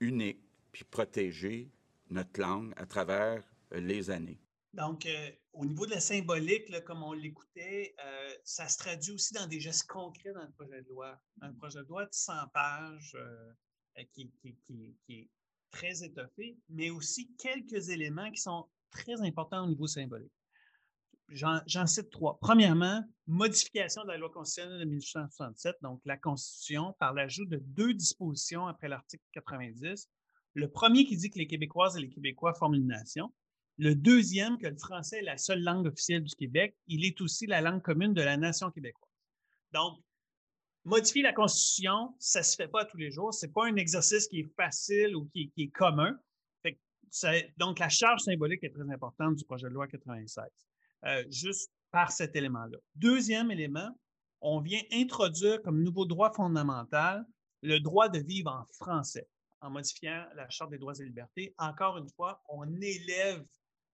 unique, 0.00 0.40
puis 0.70 0.84
protéger 0.84 1.70
notre 2.10 2.40
langue 2.40 2.72
à 2.76 2.86
travers 2.86 3.42
les 3.72 4.08
années. 4.08 4.40
Donc, 4.72 5.04
euh, 5.06 5.30
au 5.56 5.64
niveau 5.64 5.86
de 5.86 5.92
la 5.92 6.00
symbolique, 6.00 6.84
comme 6.84 7.02
on 7.02 7.12
l'écoutait, 7.12 7.94
euh, 8.04 8.34
ça 8.44 8.68
se 8.68 8.78
traduit 8.78 9.12
aussi 9.12 9.32
dans 9.34 9.46
des 9.46 9.60
gestes 9.60 9.86
concrets 9.86 10.32
dans 10.32 10.42
le 10.42 10.50
projet 10.52 10.82
de 10.82 10.88
loi. 10.88 11.18
Un 11.40 11.52
projet 11.54 11.78
de 11.78 11.88
loi 11.88 12.04
de 12.04 12.12
100 12.12 12.32
pages 12.52 13.16
qui, 14.12 14.30
est 15.08 15.28
très 15.70 16.04
étoffé, 16.04 16.58
mais 16.68 16.90
aussi 16.90 17.32
quelques 17.36 17.88
éléments 17.88 18.30
qui 18.30 18.40
sont 18.40 18.66
très 18.90 19.20
importants 19.22 19.64
au 19.64 19.68
niveau 19.68 19.86
symbolique. 19.86 20.32
j'en 21.28 21.86
cite 21.86 22.10
trois. 22.10 22.38
Premièrement, 22.40 23.02
modification 23.26 24.02
de 24.02 24.08
la 24.08 24.18
loi 24.18 24.30
constitutionnelle 24.30 24.80
de 24.80 24.84
1867, 24.84 25.76
donc 25.82 26.00
la 26.04 26.16
Constitution, 26.16 26.94
par 26.98 27.14
l'ajout 27.14 27.46
de 27.46 27.56
deux 27.56 27.94
dispositions 27.94 28.66
après 28.66 28.88
l'article 28.88 29.24
90. 29.32 30.08
Le 30.54 30.70
premier 30.70 31.04
qui 31.04 31.16
dit 31.16 31.30
que 31.30 31.38
les 31.38 31.46
Québécoises 31.46 31.96
et 31.96 32.00
les 32.00 32.08
Québécois 32.08 32.54
forment 32.54 32.74
une 32.74 32.86
nation. 32.86 33.32
Le 33.78 33.94
deuxième, 33.94 34.56
que 34.58 34.66
le 34.66 34.76
français 34.76 35.18
est 35.18 35.22
la 35.22 35.36
seule 35.36 35.62
langue 35.62 35.86
officielle 35.86 36.22
du 36.22 36.34
Québec. 36.34 36.74
Il 36.86 37.04
est 37.04 37.20
aussi 37.20 37.46
la 37.46 37.60
langue 37.60 37.82
commune 37.82 38.14
de 38.14 38.22
la 38.22 38.36
nation 38.36 38.70
québécoise. 38.70 39.10
Donc, 39.72 39.98
modifier 40.84 41.22
la 41.22 41.34
Constitution, 41.34 42.14
ça 42.18 42.40
ne 42.40 42.44
se 42.44 42.56
fait 42.56 42.68
pas 42.68 42.86
tous 42.86 42.96
les 42.96 43.10
jours. 43.10 43.34
Ce 43.34 43.44
n'est 43.44 43.52
pas 43.52 43.66
un 43.66 43.76
exercice 43.76 44.28
qui 44.28 44.40
est 44.40 44.54
facile 44.56 45.14
ou 45.14 45.26
qui, 45.26 45.52
est 45.58 45.68
commun. 45.68 46.18
donc, 47.58 47.78
la 47.78 47.90
charge 47.90 48.22
symbolique 48.22 48.64
est 48.64 48.72
très 48.72 48.90
importante 48.90 49.36
du 49.36 49.44
projet 49.44 49.68
de 49.68 49.74
loi 49.74 49.86
96. 49.86 50.46
Euh, 51.04 51.24
juste 51.30 51.70
par 51.90 52.10
cet 52.10 52.34
élément-là. 52.34 52.78
Deuxième 52.94 53.50
élément, 53.50 53.90
on 54.40 54.60
vient 54.60 54.82
introduire 54.92 55.60
comme 55.62 55.82
nouveau 55.82 56.06
droit 56.06 56.32
fondamental 56.32 57.24
le 57.62 57.78
droit 57.78 58.08
de 58.08 58.18
vivre 58.18 58.50
en 58.50 58.64
français 58.74 59.28
en 59.60 59.70
modifiant 59.70 60.24
la 60.34 60.48
Charte 60.48 60.70
des 60.70 60.78
droits 60.78 60.94
et 60.98 61.04
libertés. 61.04 61.54
Encore 61.58 61.96
une 61.98 62.08
fois, 62.10 62.42
on 62.48 62.80
élève 62.80 63.44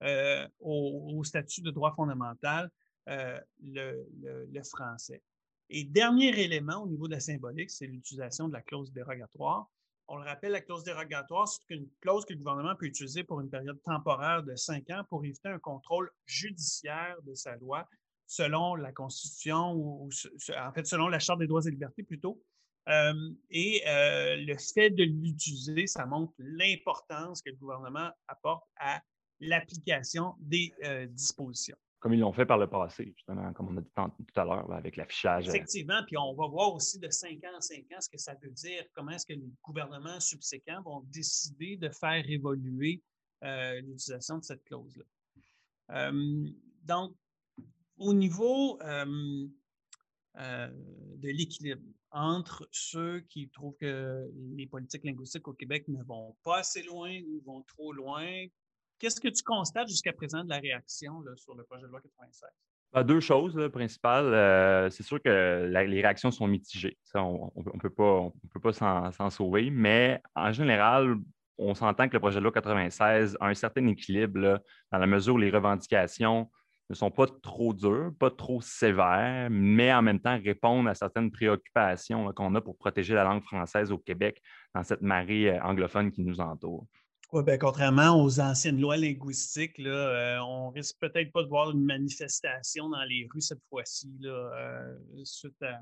euh, 0.02 0.48
au, 0.58 1.22
statut 1.22 1.60
de 1.62 1.70
droit 1.70 1.94
fondamental 1.94 2.68
euh, 3.08 3.38
le, 3.62 4.62
français. 4.64 5.22
Et 5.70 5.84
dernier 5.84 6.40
élément 6.40 6.82
au 6.82 6.88
niveau 6.88 7.06
de 7.06 7.12
la 7.12 7.20
symbolique, 7.20 7.70
c'est 7.70 7.86
l'utilisation 7.86 8.48
de 8.48 8.52
la 8.52 8.62
clause 8.62 8.92
dérogatoire. 8.92 9.70
On 10.08 10.16
le 10.16 10.24
rappelle, 10.24 10.52
la 10.52 10.60
clause 10.60 10.82
dérogatoire, 10.82 11.46
c'est 11.46 11.62
une 11.72 11.88
clause 12.00 12.24
que 12.24 12.32
le 12.32 12.40
gouvernement 12.40 12.74
peut 12.74 12.86
utiliser 12.86 13.22
pour 13.22 13.40
une 13.40 13.48
période 13.48 13.80
temporaire 13.84 14.42
de 14.42 14.56
cinq 14.56 14.90
ans 14.90 15.04
pour 15.08 15.24
éviter 15.24 15.48
un 15.48 15.60
contrôle 15.60 16.10
judiciaire 16.26 17.16
de 17.22 17.34
sa 17.34 17.54
loi 17.56 17.88
selon 18.26 18.74
la 18.74 18.90
Constitution 18.90 19.72
ou, 19.72 20.10
en 20.58 20.72
fait 20.72 20.86
selon 20.86 21.06
la 21.06 21.20
Charte 21.20 21.38
des 21.38 21.46
droits 21.46 21.64
et 21.64 21.70
libertés 21.70 22.02
plutôt. 22.02 22.42
Euh, 22.88 23.30
et 23.50 23.82
le 23.86 24.56
fait 24.58 24.90
de 24.90 25.04
l'utiliser, 25.04 25.86
ça 25.86 26.06
montre 26.06 26.34
l'importance 26.38 27.40
que 27.40 27.50
le 27.50 27.56
gouvernement 27.56 28.10
apporte 28.26 28.64
à 28.80 29.00
l'application 29.42 30.34
des 30.40 30.72
euh, 30.84 31.06
dispositions 31.06 31.76
comme 32.02 32.14
ils 32.14 32.18
l'ont 32.18 32.32
fait 32.32 32.46
par 32.46 32.58
le 32.58 32.68
passé, 32.68 33.12
justement, 33.16 33.52
comme 33.52 33.68
on 33.68 33.76
a 33.76 33.80
dit 33.80 33.86
tout 34.26 34.40
à 34.40 34.44
l'heure, 34.44 34.72
avec 34.72 34.96
l'affichage. 34.96 35.46
Euh. 35.48 35.52
Effectivement, 35.52 36.02
puis 36.04 36.16
on 36.18 36.34
va 36.34 36.48
voir 36.48 36.74
aussi 36.74 36.98
de 36.98 37.08
5 37.08 37.44
ans 37.44 37.56
en 37.56 37.60
5 37.60 37.76
ans 37.92 38.00
ce 38.00 38.08
que 38.08 38.18
ça 38.18 38.34
veut 38.42 38.50
dire, 38.50 38.82
comment 38.92 39.12
est-ce 39.12 39.24
que 39.24 39.34
les 39.34 39.52
gouvernements 39.62 40.18
subséquents 40.18 40.82
vont 40.82 41.04
décider 41.12 41.76
de 41.76 41.88
faire 41.90 42.28
évoluer 42.28 43.00
euh, 43.44 43.80
l'utilisation 43.82 44.38
de 44.38 44.42
cette 44.42 44.64
clause-là. 44.64 45.04
Euh, 45.92 46.48
donc, 46.82 47.14
au 47.98 48.14
niveau 48.14 48.80
de 50.34 51.28
l'équilibre 51.28 51.82
entre 52.10 52.68
ceux 52.72 53.20
qui 53.20 53.48
trouvent 53.50 53.76
que 53.76 54.28
les 54.56 54.66
politiques 54.66 55.04
linguistiques 55.04 55.46
au 55.46 55.52
Québec 55.52 55.86
ne 55.86 56.02
vont 56.02 56.36
pas 56.42 56.58
assez 56.58 56.82
loin 56.82 57.16
ou 57.28 57.40
vont 57.44 57.62
trop 57.62 57.92
loin, 57.92 58.46
Qu'est-ce 59.02 59.20
que 59.20 59.26
tu 59.26 59.42
constates 59.42 59.88
jusqu'à 59.88 60.12
présent 60.12 60.44
de 60.44 60.48
la 60.48 60.58
réaction 60.58 61.24
sur 61.34 61.56
le 61.56 61.64
projet 61.64 61.82
de 61.82 61.88
loi 61.88 62.00
96? 62.00 62.48
Ben, 62.92 63.02
deux 63.02 63.18
choses 63.18 63.58
principales. 63.72 64.32
Euh, 64.32 64.90
c'est 64.90 65.02
sûr 65.02 65.20
que 65.20 65.68
les 65.68 66.00
réactions 66.00 66.30
sont 66.30 66.46
mitigées. 66.46 66.96
on 67.16 67.50
ne 67.56 67.80
peut 67.80 67.90
pas, 67.90 68.30
peut 68.52 68.60
pas 68.60 68.72
s'en 68.72 69.30
sauver, 69.30 69.70
mais 69.70 70.22
en 70.36 70.52
général, 70.52 71.16
on 71.58 71.74
s'entend 71.74 72.06
que 72.06 72.12
le 72.12 72.20
projet 72.20 72.38
de 72.38 72.44
loi 72.44 72.52
96 72.52 73.36
a 73.40 73.48
un 73.48 73.54
certain 73.54 73.88
équilibre 73.88 74.60
dans 74.92 74.98
la 74.98 75.06
mesure 75.08 75.34
où 75.34 75.38
les 75.38 75.50
revendications 75.50 76.48
ne 76.88 76.94
sont 76.94 77.10
pas 77.10 77.26
trop 77.42 77.74
dures, 77.74 78.12
pas 78.20 78.30
trop 78.30 78.60
sévères, 78.60 79.48
mais 79.50 79.92
en 79.92 80.02
même 80.02 80.20
temps 80.20 80.38
répondent 80.40 80.86
à 80.86 80.94
certaines 80.94 81.32
préoccupations 81.32 82.32
qu'on 82.34 82.54
a 82.54 82.60
pour 82.60 82.78
protéger 82.78 83.14
la 83.14 83.24
langue 83.24 83.42
française 83.42 83.90
au 83.90 83.98
Québec 83.98 84.40
dans 84.76 84.84
cette 84.84 85.02
marée 85.02 85.50
euh, 85.50 85.62
anglophone 85.64 86.12
qui 86.12 86.22
nous 86.22 86.40
entoure. 86.40 86.86
Oui, 87.32 87.42
bien, 87.44 87.56
contrairement 87.56 88.22
aux 88.22 88.40
anciennes 88.40 88.78
lois 88.78 88.98
linguistiques, 88.98 89.78
là, 89.78 89.90
euh, 89.90 90.38
on 90.40 90.68
risque 90.68 90.98
peut-être 91.00 91.32
pas 91.32 91.42
de 91.42 91.48
voir 91.48 91.70
une 91.70 91.82
manifestation 91.82 92.90
dans 92.90 93.02
les 93.04 93.26
rues 93.32 93.40
cette 93.40 93.64
fois-ci, 93.70 94.12
euh, 94.24 94.94
suite 95.24 95.62
à. 95.62 95.80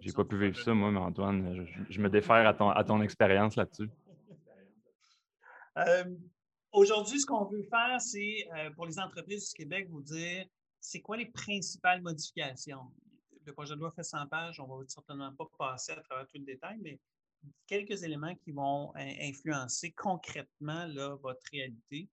J'ai 0.00 0.12
pas 0.12 0.24
pu 0.24 0.38
vivre 0.38 0.56
ça, 0.56 0.72
moi, 0.72 0.92
mais 0.92 1.00
Antoine, 1.00 1.66
je, 1.90 2.00
me 2.00 2.08
défère 2.08 2.46
à 2.46 2.54
ton, 2.54 2.70
à 2.70 2.84
ton 2.84 3.02
expérience 3.02 3.56
là-dessus. 3.56 3.90
Euh, 5.78 6.04
aujourd'hui, 6.70 7.18
ce 7.18 7.24
qu'on 7.24 7.46
veut 7.46 7.62
faire, 7.62 7.98
c'est 7.98 8.46
pour 8.76 8.84
les 8.84 8.98
entreprises 8.98 9.48
du 9.48 9.54
Québec 9.54 9.88
vous 9.88 10.02
dire 10.02 10.44
c'est 10.78 11.00
quoi 11.00 11.16
les 11.16 11.24
principales 11.24 12.02
modifications? 12.02 12.92
Le 13.46 13.54
projet 13.54 13.74
de 13.74 13.80
loi 13.80 13.90
fait 13.90 14.02
100 14.02 14.26
pages, 14.26 14.60
on 14.60 14.66
va 14.66 14.84
certainement 14.86 15.32
pas 15.32 15.46
passer 15.56 15.92
à 15.92 16.02
travers 16.02 16.26
tout 16.26 16.36
le 16.36 16.44
détail, 16.44 16.76
mais 16.82 17.00
quelques 17.66 18.02
éléments 18.02 18.34
qui 18.36 18.52
vont 18.52 18.92
influencer 18.96 19.92
concrètement 19.92 20.86
votre 21.22 21.42
réalité. 21.52 22.08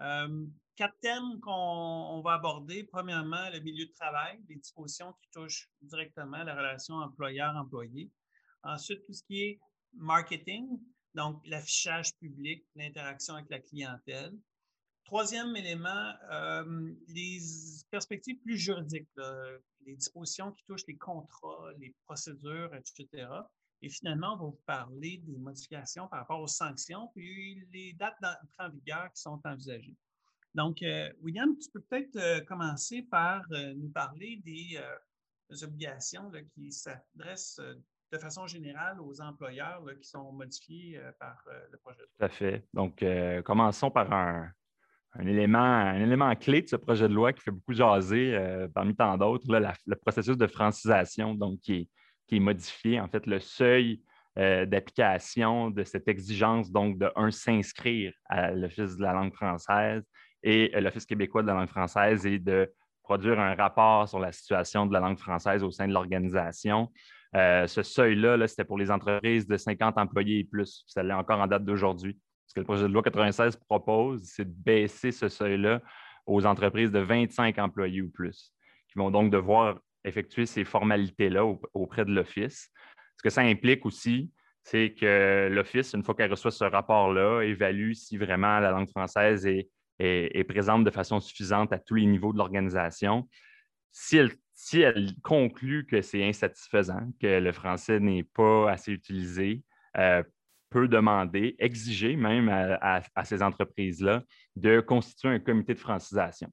Euh, 0.00 0.46
quatre 0.76 0.98
thèmes 1.00 1.40
qu'on 1.40 2.20
va 2.22 2.34
aborder. 2.34 2.84
Premièrement, 2.84 3.48
le 3.50 3.60
milieu 3.60 3.86
de 3.86 3.92
travail, 3.92 4.40
les 4.48 4.56
dispositions 4.56 5.12
qui 5.12 5.30
touchent 5.30 5.68
directement 5.82 6.42
la 6.42 6.54
relation 6.54 6.94
employeur-employé. 6.96 8.10
Ensuite, 8.62 9.04
tout 9.04 9.12
ce 9.12 9.22
qui 9.24 9.42
est 9.42 9.60
marketing, 9.92 10.80
donc 11.14 11.40
l'affichage 11.46 12.16
public, 12.16 12.64
l'interaction 12.74 13.34
avec 13.34 13.50
la 13.50 13.60
clientèle. 13.60 14.32
Troisième 15.04 15.54
élément, 15.54 16.12
euh, 16.32 16.94
les 17.08 17.38
perspectives 17.90 18.40
plus 18.40 18.56
juridiques, 18.56 19.08
les 19.86 19.96
dispositions 19.96 20.50
qui 20.52 20.64
touchent 20.64 20.86
les 20.88 20.96
contrats, 20.96 21.70
les 21.78 21.94
procédures, 22.06 22.74
etc. 22.74 23.28
Et 23.84 23.90
finalement, 23.90 24.32
on 24.32 24.36
va 24.36 24.44
vous 24.44 24.60
parler 24.64 25.20
des 25.26 25.36
modifications 25.36 26.08
par 26.08 26.20
rapport 26.20 26.40
aux 26.40 26.46
sanctions, 26.46 27.10
puis 27.14 27.62
les 27.70 27.92
dates 27.92 28.16
d'entrée 28.22 28.40
en 28.58 28.70
vigueur 28.70 29.12
qui 29.12 29.20
sont 29.20 29.38
envisagées. 29.44 29.94
Donc, 30.54 30.82
euh, 30.82 31.12
William, 31.20 31.54
tu 31.58 31.68
peux 31.70 31.82
peut-être 31.82 32.16
euh, 32.16 32.40
commencer 32.40 33.02
par 33.02 33.42
euh, 33.52 33.74
nous 33.74 33.90
parler 33.90 34.40
des, 34.42 34.80
obligations 35.62 36.32
qui 36.54 36.72
s'adressent 36.72 37.60
de 38.10 38.18
façon 38.18 38.46
générale 38.46 38.98
aux 39.02 39.20
employeurs 39.20 39.84
qui 40.00 40.08
sont 40.08 40.32
modifiés 40.32 40.98
par 41.20 41.36
le 41.70 41.76
projet. 41.78 42.00
Tout 42.18 42.24
à 42.24 42.28
fait. 42.28 42.66
Donc, 42.72 43.04
commençons 43.44 43.90
par 43.90 44.10
un, 44.12 44.50
élément, 45.20 45.58
un 45.58 46.00
élément 46.00 46.34
clé 46.34 46.62
de 46.62 46.68
ce 46.68 46.76
projet 46.76 47.08
de 47.08 47.14
loi 47.14 47.32
qui 47.32 47.42
fait 47.42 47.52
beaucoup 47.52 47.74
jaser 47.74 48.36
parmi 48.74 48.96
tant 48.96 49.16
d'autres, 49.16 49.46
le 49.46 49.96
processus 49.96 50.36
de 50.36 50.46
francisation, 50.48 51.34
donc 51.34 51.60
qui 51.60 51.74
est 51.74 51.88
qui 52.26 52.36
est 52.36 52.40
modifié. 52.40 53.00
En 53.00 53.08
fait, 53.08 53.26
le 53.26 53.40
seuil 53.40 54.00
euh, 54.38 54.66
d'application 54.66 55.70
de 55.70 55.84
cette 55.84 56.08
exigence, 56.08 56.70
donc 56.70 56.98
de 56.98 57.10
un, 57.14 57.30
s'inscrire 57.30 58.12
à 58.26 58.50
l'Office 58.50 58.96
de 58.96 59.02
la 59.02 59.12
langue 59.12 59.32
française 59.32 60.02
et 60.42 60.74
euh, 60.74 60.80
l'Office 60.80 61.06
québécois 61.06 61.42
de 61.42 61.46
la 61.46 61.54
langue 61.54 61.68
française 61.68 62.26
et 62.26 62.38
de 62.38 62.72
produire 63.04 63.38
un 63.38 63.54
rapport 63.54 64.08
sur 64.08 64.18
la 64.18 64.32
situation 64.32 64.86
de 64.86 64.92
la 64.92 65.00
langue 65.00 65.18
française 65.18 65.62
au 65.62 65.70
sein 65.70 65.86
de 65.86 65.92
l'organisation. 65.92 66.90
Euh, 67.36 67.66
ce 67.66 67.82
seuil-là, 67.82 68.36
-là, 68.36 68.46
c'était 68.46 68.64
pour 68.64 68.78
les 68.78 68.90
entreprises 68.90 69.46
de 69.46 69.56
50 69.56 69.98
employés 69.98 70.40
et 70.40 70.44
plus. 70.44 70.84
Ça 70.88 71.02
l'est 71.02 71.14
encore 71.14 71.38
en 71.38 71.46
date 71.46 71.64
d'aujourd'hui. 71.64 72.18
Ce 72.46 72.54
que 72.54 72.60
le 72.60 72.66
projet 72.66 72.82
de 72.82 72.92
loi 72.92 73.02
96 73.02 73.56
propose, 73.56 74.22
c'est 74.24 74.44
de 74.44 74.64
baisser 74.64 75.12
ce 75.12 75.28
seuil-là 75.28 75.80
aux 76.26 76.46
entreprises 76.46 76.90
de 76.90 77.00
25 77.00 77.58
employés 77.58 78.02
ou 78.02 78.10
plus, 78.10 78.52
qui 78.88 78.98
vont 78.98 79.10
donc 79.10 79.30
devoir 79.30 79.78
effectuer 80.04 80.46
ces 80.46 80.64
formalités-là 80.64 81.44
auprès 81.72 82.04
de 82.04 82.12
l'Office. 82.12 82.70
Ce 83.16 83.22
que 83.22 83.30
ça 83.30 83.42
implique 83.42 83.86
aussi, 83.86 84.30
c'est 84.62 84.94
que 84.98 85.48
l'Office, 85.50 85.92
une 85.92 86.02
fois 86.02 86.14
qu'elle 86.14 86.30
reçoit 86.30 86.50
ce 86.50 86.64
rapport-là, 86.64 87.42
évalue 87.42 87.92
si 87.92 88.16
vraiment 88.16 88.60
la 88.60 88.70
langue 88.70 88.88
française 88.88 89.46
est, 89.46 89.68
présente 90.48 90.84
de 90.84 90.90
façon 90.90 91.20
suffisante 91.20 91.72
à 91.72 91.78
tous 91.78 91.94
les 91.94 92.06
niveaux 92.06 92.32
de 92.32 92.38
l'organisation. 92.38 93.28
Si 93.92 94.18
elle, 94.80 95.12
conclut 95.22 95.86
que 95.86 96.00
c'est 96.00 96.24
insatisfaisant, 96.24 97.10
que 97.20 97.38
le 97.40 97.52
français 97.52 98.00
n'est 98.00 98.24
pas 98.24 98.70
assez 98.70 98.92
utilisé, 98.92 99.62
euh, 99.98 100.22
peut 100.70 100.88
demander, 100.88 101.54
exiger 101.58 102.16
même 102.16 102.48
à 102.48 103.24
ces 103.24 103.42
entreprises-là 103.42 104.24
de 104.56 104.80
constituer 104.80 105.28
un 105.28 105.38
comité 105.38 105.74
de 105.74 105.78
francisation. 105.78 106.50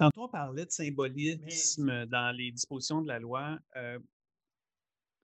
Tantôt, 0.00 0.22
on 0.22 0.28
parlait 0.28 0.64
de 0.64 0.70
symbolisme 0.70 2.06
dans 2.06 2.34
les 2.34 2.52
dispositions 2.52 3.02
de 3.02 3.08
la 3.08 3.18
loi. 3.18 3.58
Euh, 3.76 3.98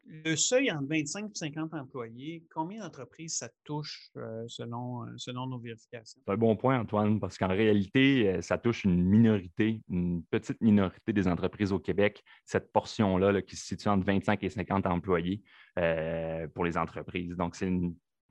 le 0.04 0.36
seuil 0.36 0.70
entre 0.70 0.86
25 0.86 1.30
et 1.30 1.34
50 1.34 1.72
employés, 1.72 2.44
combien 2.52 2.82
d'entreprises 2.82 3.38
ça 3.38 3.48
touche 3.64 4.10
euh, 4.18 4.44
selon, 4.48 5.06
euh, 5.06 5.14
selon 5.16 5.46
nos 5.46 5.58
vérifications? 5.58 6.20
C'est 6.26 6.30
un 6.30 6.36
bon 6.36 6.56
point, 6.56 6.78
Antoine, 6.78 7.18
parce 7.18 7.38
qu'en 7.38 7.48
réalité, 7.48 8.42
ça 8.42 8.58
touche 8.58 8.84
une 8.84 9.02
minorité, 9.02 9.80
une 9.88 10.22
petite 10.24 10.60
minorité 10.60 11.14
des 11.14 11.26
entreprises 11.26 11.72
au 11.72 11.78
Québec, 11.78 12.22
cette 12.44 12.70
portion-là 12.70 13.40
qui 13.40 13.56
se 13.56 13.64
situe 13.64 13.88
entre 13.88 14.04
25 14.04 14.44
et 14.44 14.50
50 14.50 14.84
employés 14.84 15.42
pour 16.52 16.66
les 16.66 16.76
entreprises. 16.76 17.34
Donc, 17.34 17.56
c'est 17.56 17.72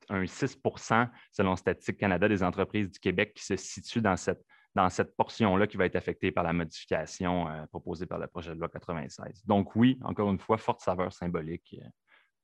un 0.09 0.23
6% 0.25 1.09
selon 1.31 1.55
Statistique 1.55 1.97
Canada 1.97 2.29
des 2.29 2.43
entreprises 2.43 2.91
du 2.91 2.99
Québec 2.99 3.33
qui 3.33 3.43
se 3.43 3.55
situent 3.55 4.01
dans 4.01 4.15
cette 4.15 4.45
dans 4.75 4.89
cette 4.89 5.15
portion-là 5.15 5.67
qui 5.67 5.77
va 5.77 5.85
être 5.85 5.95
affectée 5.95 6.31
par 6.31 6.43
la 6.43 6.53
modification 6.53 7.47
euh, 7.47 7.65
proposée 7.67 8.05
par 8.05 8.19
le 8.19 8.27
projet 8.27 8.53
de 8.53 8.59
loi 8.59 8.69
96. 8.69 9.43
Donc 9.45 9.75
oui, 9.75 9.97
encore 10.03 10.29
une 10.29 10.39
fois, 10.39 10.57
forte 10.57 10.81
saveur 10.81 11.13
symbolique 11.13 11.75
euh, 11.81 11.87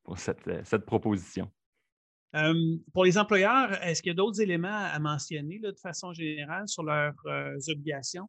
pour 0.04 0.18
cette, 0.18 0.66
cette 0.66 0.86
proposition. 0.86 1.52
pour 2.94 3.04
les 3.04 3.18
employeurs, 3.18 3.74
est-ce 3.84 4.02
qu'il 4.02 4.12
y 4.12 4.16
a 4.16 4.16
d'autres 4.16 4.42
éléments 4.42 4.70
à 4.70 4.98
mentionner 5.00 5.60
de 5.60 5.74
façon 5.74 6.14
générale 6.14 6.68
sur 6.68 6.84
leurs 6.84 7.14
obligations? 7.70 8.28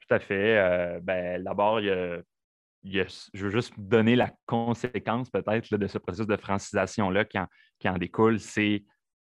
Tout 0.00 0.14
à 0.14 0.18
fait. 0.18 1.00
Ben, 1.02 1.42
d'abord, 1.42 1.80
il 1.80 1.86
y 1.86 1.90
a 1.90 2.22
je 2.84 3.44
veux 3.44 3.50
juste 3.50 3.74
donner 3.78 4.16
la 4.16 4.32
conséquence 4.46 5.30
peut-être 5.30 5.76
de 5.76 5.86
ce 5.86 5.98
processus 5.98 6.26
de 6.26 6.36
francisation-là 6.36 7.24
qui, 7.24 7.38
qui, 7.78 7.88
en 7.88 7.98
découle, 7.98 8.40
c'est 8.40 8.84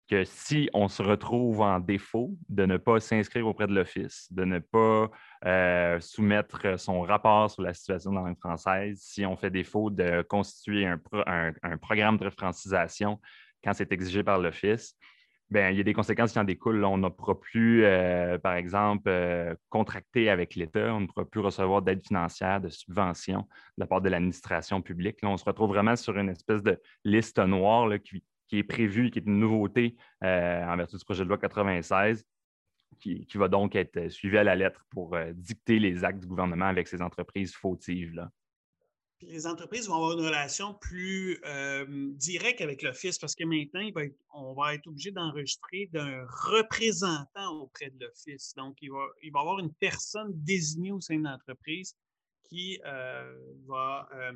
que 0.08 0.24
si 0.24 0.68
on 0.74 0.88
se 0.88 1.02
retrouve 1.02 1.60
en 1.60 1.80
défaut 1.80 2.36
de 2.48 2.66
ne 2.66 2.76
pas 2.76 3.00
s'inscrire 3.00 3.46
auprès 3.46 3.66
de 3.66 3.74
l'Office, 3.74 4.28
de 4.30 4.44
ne 4.44 4.58
pas 4.58 5.10
euh, 5.46 5.98
soumettre 6.00 6.78
son 6.78 7.00
rapport 7.02 7.50
sur 7.50 7.62
la 7.62 7.74
situation 7.74 8.12
dans 8.12 8.20
la 8.20 8.28
langue 8.28 8.38
française, 8.38 8.98
si 9.00 9.24
on 9.24 9.36
fait 9.36 9.50
défaut 9.50 9.90
de 9.90 10.22
constituer 10.22 10.86
un, 10.86 10.98
programme 11.78 12.18
de 12.18 12.30
francisation 12.30 13.20
quand 13.62 13.72
c'est 13.72 13.92
exigé 13.92 14.22
par 14.22 14.38
l'Office, 14.38 14.96
Bien, 15.50 15.68
il 15.68 15.76
y 15.76 15.80
a 15.80 15.84
des 15.84 15.92
conséquences 15.92 16.32
qui 16.32 16.38
en 16.38 16.44
découlent. 16.44 16.84
On 16.84 16.96
ne 16.96 17.08
pourra 17.10 17.38
plus, 17.38 17.84
euh, 17.84 18.38
par 18.38 18.54
exemple, 18.54 19.08
euh, 19.08 19.54
contracter 19.68 20.30
avec 20.30 20.54
l'État. 20.54 20.92
On 20.94 21.00
ne 21.00 21.06
pourra 21.06 21.26
plus 21.26 21.40
recevoir 21.40 21.82
d'aide 21.82 22.04
financière, 22.04 22.62
de 22.62 22.70
subventions 22.70 23.40
de 23.40 23.82
la 23.82 23.86
part 23.86 24.00
de 24.00 24.08
l'administration 24.08 24.80
publique. 24.80 25.18
on 25.22 25.36
se 25.36 25.44
retrouve 25.44 25.68
vraiment 25.68 25.96
sur 25.96 26.16
une 26.16 26.30
espèce 26.30 26.62
de 26.62 26.80
liste 27.04 27.38
noire 27.38 27.90
qui, 28.02 28.24
est 28.58 28.64
prévue, 28.64 29.10
qui 29.10 29.18
est 29.18 29.26
une 29.26 29.38
nouveauté 29.38 29.96
euh, 30.22 30.64
en 30.64 30.76
vertu 30.76 30.96
du 30.96 31.04
projet 31.04 31.24
de 31.24 31.28
loi 31.28 31.38
96, 31.38 32.24
qui, 33.00 33.26
va 33.34 33.48
donc 33.48 33.74
être 33.74 34.08
suivie 34.08 34.38
à 34.38 34.44
la 34.44 34.54
lettre 34.54 34.86
pour 34.90 35.16
dicter 35.34 35.78
les 35.78 36.04
actes 36.04 36.20
du 36.20 36.26
gouvernement 36.26 36.66
avec 36.66 36.88
ces 36.88 37.02
entreprises 37.02 37.54
fautives. 37.54 38.14
Là 38.14 38.30
les 39.28 39.46
entreprises 39.46 39.88
vont 39.88 39.96
avoir 39.96 40.12
une 40.12 40.24
relation 40.24 40.74
plus 40.74 41.40
euh, 41.44 42.10
directe 42.12 42.60
avec 42.60 42.82
l'Office 42.82 43.18
parce 43.18 43.34
que 43.34 43.44
maintenant, 43.44 43.88
on 44.34 44.54
va 44.54 44.74
être 44.74 44.86
obligé 44.86 45.10
d'enregistrer 45.10 45.88
d'un 45.92 46.26
représentant 46.28 47.60
auprès 47.60 47.90
de 47.90 48.04
l'Office. 48.04 48.54
Donc, 48.56 48.76
il 48.80 48.90
va, 48.90 49.06
il 49.22 49.32
va 49.32 49.40
avoir 49.40 49.58
une 49.58 49.72
personne 49.74 50.30
désignée 50.34 50.92
au 50.92 51.00
sein 51.00 51.18
de 51.18 51.24
l'entreprise 51.24 51.94
qui, 52.44 52.80
euh, 52.84 53.34
va, 53.66 54.08
euh, 54.14 54.32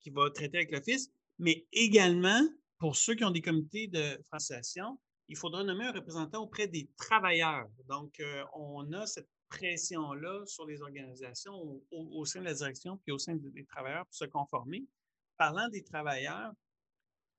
qui 0.00 0.10
va 0.10 0.30
traiter 0.30 0.58
avec 0.58 0.72
l'Office, 0.72 1.10
mais 1.38 1.66
également, 1.72 2.42
pour 2.80 2.96
ceux 2.96 3.14
qui 3.14 3.24
ont 3.24 3.30
des 3.30 3.42
comités 3.42 3.86
de 3.86 4.18
francisation, 4.24 4.98
il 5.28 5.36
faudra 5.36 5.62
nommer 5.62 5.84
un 5.84 5.92
représentant 5.92 6.42
auprès 6.42 6.66
des 6.66 6.90
travailleurs. 6.96 7.68
Donc, 7.88 8.20
on 8.54 8.92
a 8.92 9.06
cette 9.06 9.28
pression-là 9.50 10.44
sur 10.46 10.66
les 10.66 10.80
organisations 10.80 11.80
au, 11.90 12.24
sein 12.24 12.40
de 12.40 12.46
la 12.46 12.54
direction 12.54 12.96
puis 13.04 13.12
au 13.12 13.18
sein 13.18 13.36
des 13.36 13.64
travailleurs 13.66 14.06
pour 14.06 14.14
se 14.14 14.24
conformer. 14.24 14.84
Parlant 15.36 15.68
des 15.68 15.84
travailleurs, 15.84 16.52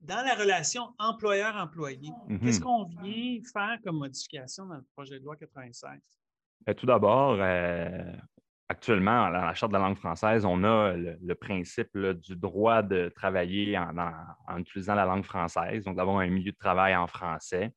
dans 0.00 0.24
la 0.24 0.34
relation 0.34 0.94
employeur-employé, 0.98 2.10
qu'est-ce 2.42 2.58
mm-hmm. 2.58 2.62
qu'on 2.62 2.84
vient 3.02 3.38
faire 3.52 3.78
comme 3.84 3.98
modification 3.98 4.66
dans 4.66 4.76
le 4.76 4.86
projet 4.94 5.18
de 5.18 5.24
loi 5.24 5.36
96? 5.36 6.00
Ben, 6.66 6.74
tout 6.74 6.86
d'abord, 6.86 7.36
euh, 7.40 8.12
actuellement, 8.72 9.30
dans 9.30 9.44
la 9.44 9.54
Charte 9.54 9.70
de 9.70 9.76
la 9.76 9.84
langue 9.84 9.98
française, 9.98 10.44
on 10.46 10.64
a 10.64 10.94
le, 10.94 11.34
principe 11.34 11.96
du 11.96 12.34
droit 12.36 12.82
de 12.82 13.10
travailler 13.14 13.78
en, 13.78 14.58
utilisant 14.58 14.94
la 14.94 15.04
langue 15.04 15.24
française, 15.24 15.84
donc 15.84 15.96
d'avoir 15.96 16.18
un 16.18 16.26
milieu 16.28 16.52
de 16.52 16.56
travail 16.56 16.96
en 16.96 17.06
français. 17.06 17.72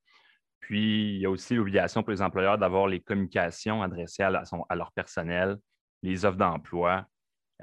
Puis, 0.62 1.16
il 1.16 1.20
y 1.20 1.26
a 1.26 1.30
aussi 1.30 1.56
l'obligation 1.56 2.02
pour 2.02 2.12
les 2.12 2.22
employeurs 2.22 2.58
d'avoir 2.58 2.88
les 2.88 3.02
communications 3.02 3.84
adressées 3.84 4.24
à, 4.24 4.32
leur 4.76 4.92
personnel, 4.94 5.58
les 6.02 6.26
offres 6.26 6.38
d'emploi 6.38 7.06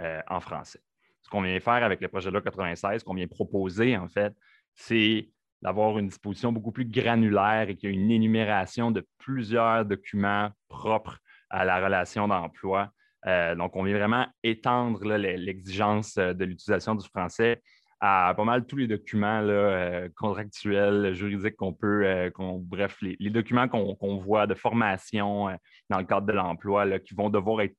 euh, 0.00 0.20
en 0.28 0.40
français. 0.40 0.80
Ce 1.22 1.30
qu'on 1.30 1.42
vient 1.42 1.58
faire 1.58 1.82
avec 1.84 2.00
le 2.00 2.08
projet 2.08 2.28
de 2.28 2.34
loi 2.34 2.42
96, 2.42 3.02
qu'on 3.02 3.14
vient 3.14 3.26
proposer, 3.26 3.96
en 3.96 4.08
fait, 4.08 4.34
c'est 4.74 5.30
d'avoir 5.62 5.98
une 5.98 6.08
disposition 6.08 6.52
beaucoup 6.52 6.72
plus 6.72 6.84
granulaire 6.84 7.68
et 7.68 7.76
qu'il 7.76 7.90
y 7.90 7.92
a 7.92 7.94
une 7.94 8.10
énumération 8.10 8.90
de 8.90 9.06
plusieurs 9.18 9.84
documents 9.84 10.50
propres 10.68 11.18
à 11.48 11.64
la 11.64 11.82
relation 11.82 12.28
d'emploi. 12.28 12.90
Euh, 13.26 13.54
donc, 13.54 13.76
on 13.76 13.84
vient 13.84 13.96
vraiment 13.96 14.26
étendre 14.42 15.04
l'exigence 15.04 16.16
euh, 16.18 16.32
de 16.32 16.44
l'utilisation 16.44 16.94
du 16.94 17.06
français 17.08 17.62
à 18.00 18.34
pas 18.36 18.42
mal 18.44 18.66
tous 18.66 18.76
les 18.76 18.88
documents 18.88 19.42
euh, 19.42 20.08
contractuels, 20.16 21.14
juridiques 21.14 21.54
qu'on 21.54 21.72
peut, 21.72 22.32
bref, 22.58 22.98
les, 23.00 23.30
documents 23.30 23.68
qu'on 23.68 24.16
voit 24.16 24.48
de 24.48 24.54
formation 24.54 25.56
dans 25.88 25.98
le 25.98 26.04
cadre 26.04 26.26
de 26.26 26.32
l'emploi 26.32 26.98
qui 26.98 27.14
vont 27.14 27.30
devoir 27.30 27.60
être 27.60 27.76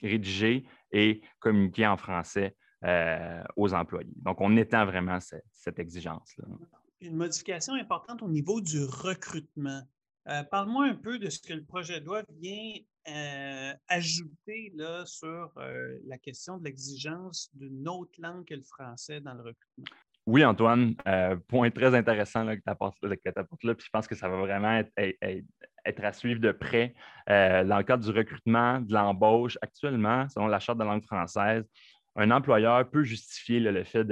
rédigés 0.00 0.64
et 0.92 1.22
communiqués 1.40 1.88
en 1.88 1.96
français 1.96 2.54
aux 3.56 3.74
employés. 3.74 4.12
Donc, 4.14 4.40
on 4.40 4.56
étend 4.56 4.86
vraiment 4.86 5.18
cette, 5.18 5.42
cette 5.50 5.80
exigence-là. 5.80 6.44
Une 7.00 7.16
modification 7.16 7.74
importante 7.74 8.22
au 8.22 8.28
niveau 8.28 8.60
du 8.60 8.84
recrutement. 8.84 9.82
Parle-moi 10.50 10.86
un 10.86 10.94
peu 10.94 11.18
de 11.18 11.30
ce 11.30 11.40
que 11.40 11.54
le 11.54 11.64
projet 11.64 12.00
de 12.00 12.04
loi 12.06 12.22
vient 12.40 12.74
euh, 13.08 13.72
ajouter 13.88 14.72
sur 15.06 15.50
euh, 15.56 15.98
la 16.06 16.18
question 16.18 16.58
de 16.58 16.64
l'exigence 16.64 17.48
d'une 17.54 17.88
autre 17.88 18.12
langue 18.18 18.44
que 18.44 18.54
le 18.54 18.62
français 18.62 19.20
dans 19.20 19.32
le 19.32 19.40
recrutement? 19.40 19.86
Oui, 20.26 20.44
Antoine, 20.44 20.94
euh, 21.06 21.36
point 21.48 21.70
très 21.70 21.94
intéressant 21.94 22.44
que 22.46 22.56
tu 22.56 22.62
apportes, 22.66 22.98
là, 23.02 23.14
je 23.78 23.88
pense 23.90 24.06
que 24.06 24.14
ça 24.14 24.28
va 24.28 24.36
vraiment 24.36 24.82
être, 24.96 26.04
à 26.04 26.12
suivre 26.12 26.40
de 26.40 26.52
près. 26.52 26.94
dans 27.26 27.78
le 27.78 27.82
cadre 27.82 28.04
du 28.04 28.10
recrutement, 28.10 28.80
de 28.80 28.92
l'embauche, 28.92 29.56
actuellement, 29.62 30.28
selon 30.28 30.48
la 30.48 30.58
Charte 30.58 30.78
de 30.78 30.84
langue 30.84 31.04
française, 31.04 31.64
un 32.16 32.30
employeur 32.30 32.90
peut 32.90 33.04
justifier 33.04 33.60
le 33.60 33.84
fait 33.84 34.06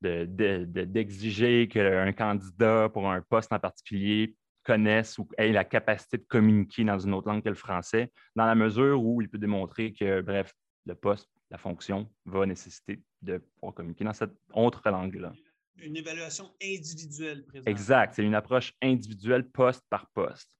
d'exiger 0.00 1.68
qu'un 1.68 2.12
candidat 2.12 2.88
pour 2.88 3.10
un 3.10 3.20
poste 3.20 3.52
en 3.52 3.58
particulier 3.58 4.34
connaissent 4.62 5.18
ou 5.18 5.28
aient 5.38 5.52
la 5.52 5.64
capacité 5.64 6.18
de 6.18 6.24
communiquer 6.24 6.84
dans 6.84 6.98
une 6.98 7.14
autre 7.14 7.28
langue 7.28 7.42
que 7.42 7.48
le 7.48 7.54
français, 7.54 8.12
dans 8.36 8.46
la 8.46 8.54
mesure 8.54 9.02
où 9.02 9.20
il 9.22 9.28
peut 9.28 9.38
démontrer 9.38 9.92
que, 9.92 10.20
bref, 10.20 10.52
le 10.86 10.94
poste, 10.94 11.28
la 11.50 11.58
fonction 11.58 12.10
va 12.26 12.46
nécessiter 12.46 13.02
de 13.22 13.38
pouvoir 13.38 13.74
communiquer 13.74 14.04
dans 14.04 14.12
cette 14.12 14.34
autre 14.52 14.88
langue-là. 14.88 15.32
Une 15.76 15.96
évaluation 15.96 16.50
individuelle 16.62 17.44
présente. 17.46 17.68
Exact. 17.68 18.14
C'est 18.14 18.24
une 18.24 18.34
approche 18.34 18.74
individuelle 18.82 19.48
poste 19.48 19.84
par 19.88 20.08
poste. 20.10 20.56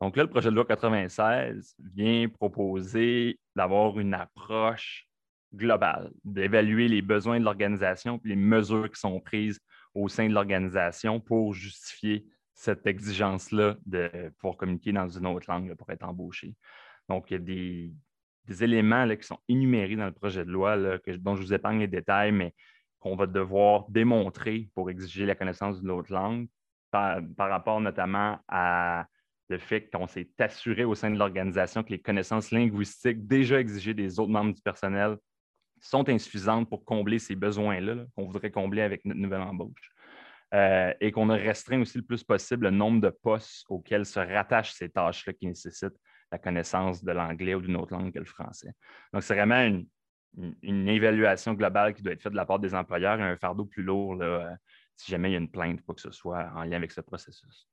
Donc 0.00 0.16
là, 0.16 0.24
le 0.24 0.30
projet 0.30 0.50
de 0.50 0.54
loi 0.54 0.64
96 0.64 1.74
vient 1.94 2.28
proposer 2.28 3.38
d'avoir 3.54 3.98
une 3.98 4.14
approche 4.14 5.08
globale, 5.54 6.12
d'évaluer 6.22 6.86
les 6.88 7.02
besoins 7.02 7.40
de 7.40 7.44
l'organisation 7.44 8.20
et 8.24 8.28
les 8.28 8.36
mesures 8.36 8.90
qui 8.90 9.00
sont 9.00 9.18
prises 9.20 9.58
au 9.94 10.08
sein 10.08 10.28
de 10.28 10.34
l'organisation 10.34 11.18
pour 11.18 11.54
justifier 11.54 12.26
cette 12.56 12.86
exigence-là 12.86 13.76
de 13.84 14.32
pouvoir 14.38 14.56
communiquer 14.56 14.90
dans 14.90 15.06
une 15.06 15.26
autre 15.26 15.46
langue 15.48 15.74
pour 15.74 15.88
être 15.90 16.04
embauché. 16.04 16.56
Donc, 17.08 17.30
il 17.30 17.34
y 17.34 17.36
a 17.36 17.38
des, 17.38 18.64
éléments 18.64 19.06
qui 19.14 19.26
sont 19.26 19.38
énumérés 19.48 19.96
dans 19.96 20.06
le 20.06 20.12
projet 20.12 20.44
de 20.44 20.50
loi 20.50 20.76
dont 21.18 21.36
je 21.36 21.42
vous 21.42 21.52
épargne 21.52 21.80
les 21.80 21.86
détails, 21.86 22.32
mais 22.32 22.54
qu'on 22.98 23.14
va 23.14 23.26
devoir 23.26 23.88
démontrer 23.90 24.70
pour 24.74 24.88
exiger 24.88 25.26
la 25.26 25.34
connaissance 25.34 25.80
d'une 25.80 25.90
autre 25.90 26.12
langue 26.12 26.48
par, 26.90 27.20
rapport 27.36 27.80
notamment 27.80 28.38
à 28.48 29.06
le 29.48 29.58
fait 29.58 29.90
qu'on 29.90 30.06
s'est 30.06 30.30
assuré 30.38 30.84
au 30.84 30.94
sein 30.94 31.10
de 31.10 31.18
l'organisation 31.18 31.82
que 31.82 31.90
les 31.90 32.00
connaissances 32.00 32.50
linguistiques 32.50 33.26
déjà 33.26 33.60
exigées 33.60 33.94
des 33.94 34.18
autres 34.18 34.32
membres 34.32 34.54
du 34.54 34.62
personnel 34.62 35.18
sont 35.80 36.08
insuffisantes 36.08 36.68
pour 36.70 36.84
combler 36.84 37.18
ces 37.18 37.36
besoins-là 37.36 38.06
qu'on 38.14 38.24
voudrait 38.24 38.50
combler 38.50 38.82
avec 38.82 39.04
notre 39.04 39.20
nouvelle 39.20 39.42
embauche. 39.42 39.92
Euh, 40.54 40.92
et 41.00 41.10
qu'on 41.10 41.28
a 41.30 41.34
restreint 41.34 41.80
aussi 41.80 41.98
le 41.98 42.04
plus 42.04 42.22
possible 42.22 42.66
le 42.66 42.70
nombre 42.70 43.00
de 43.00 43.08
postes 43.08 43.64
auxquels 43.68 44.06
se 44.06 44.20
rattachent 44.20 44.74
ces 44.74 44.88
tâches-là 44.88 45.32
qui 45.32 45.46
nécessitent 45.46 45.98
la 46.30 46.38
connaissance 46.38 47.02
de 47.02 47.10
l'anglais 47.10 47.54
ou 47.54 47.60
d'une 47.60 47.76
autre 47.76 47.92
langue 47.92 48.12
que 48.12 48.20
le 48.20 48.24
français. 48.24 48.70
Donc, 49.12 49.24
c'est 49.24 49.34
vraiment 49.34 49.80
une, 50.62 50.88
évaluation 50.88 51.54
globale 51.54 51.94
qui 51.94 52.02
doit 52.02 52.12
être 52.12 52.22
faite 52.22 52.32
de 52.32 52.36
la 52.36 52.46
part 52.46 52.60
des 52.60 52.74
employeurs 52.74 53.18
et 53.18 53.22
un 53.22 53.36
fardeau 53.36 53.64
plus 53.64 53.82
lourd 53.82 54.18
euh, 54.22 54.48
si 54.96 55.10
jamais 55.10 55.30
il 55.30 55.32
y 55.32 55.36
a 55.36 55.38
une 55.38 55.50
plainte 55.50 55.80
ou 55.80 55.84
quoi 55.84 55.94
que 55.94 56.00
ce 56.00 56.12
soit 56.12 56.48
en 56.54 56.62
lien 56.62 56.76
avec 56.76 56.92
ce 56.92 57.00
processus. 57.00 57.68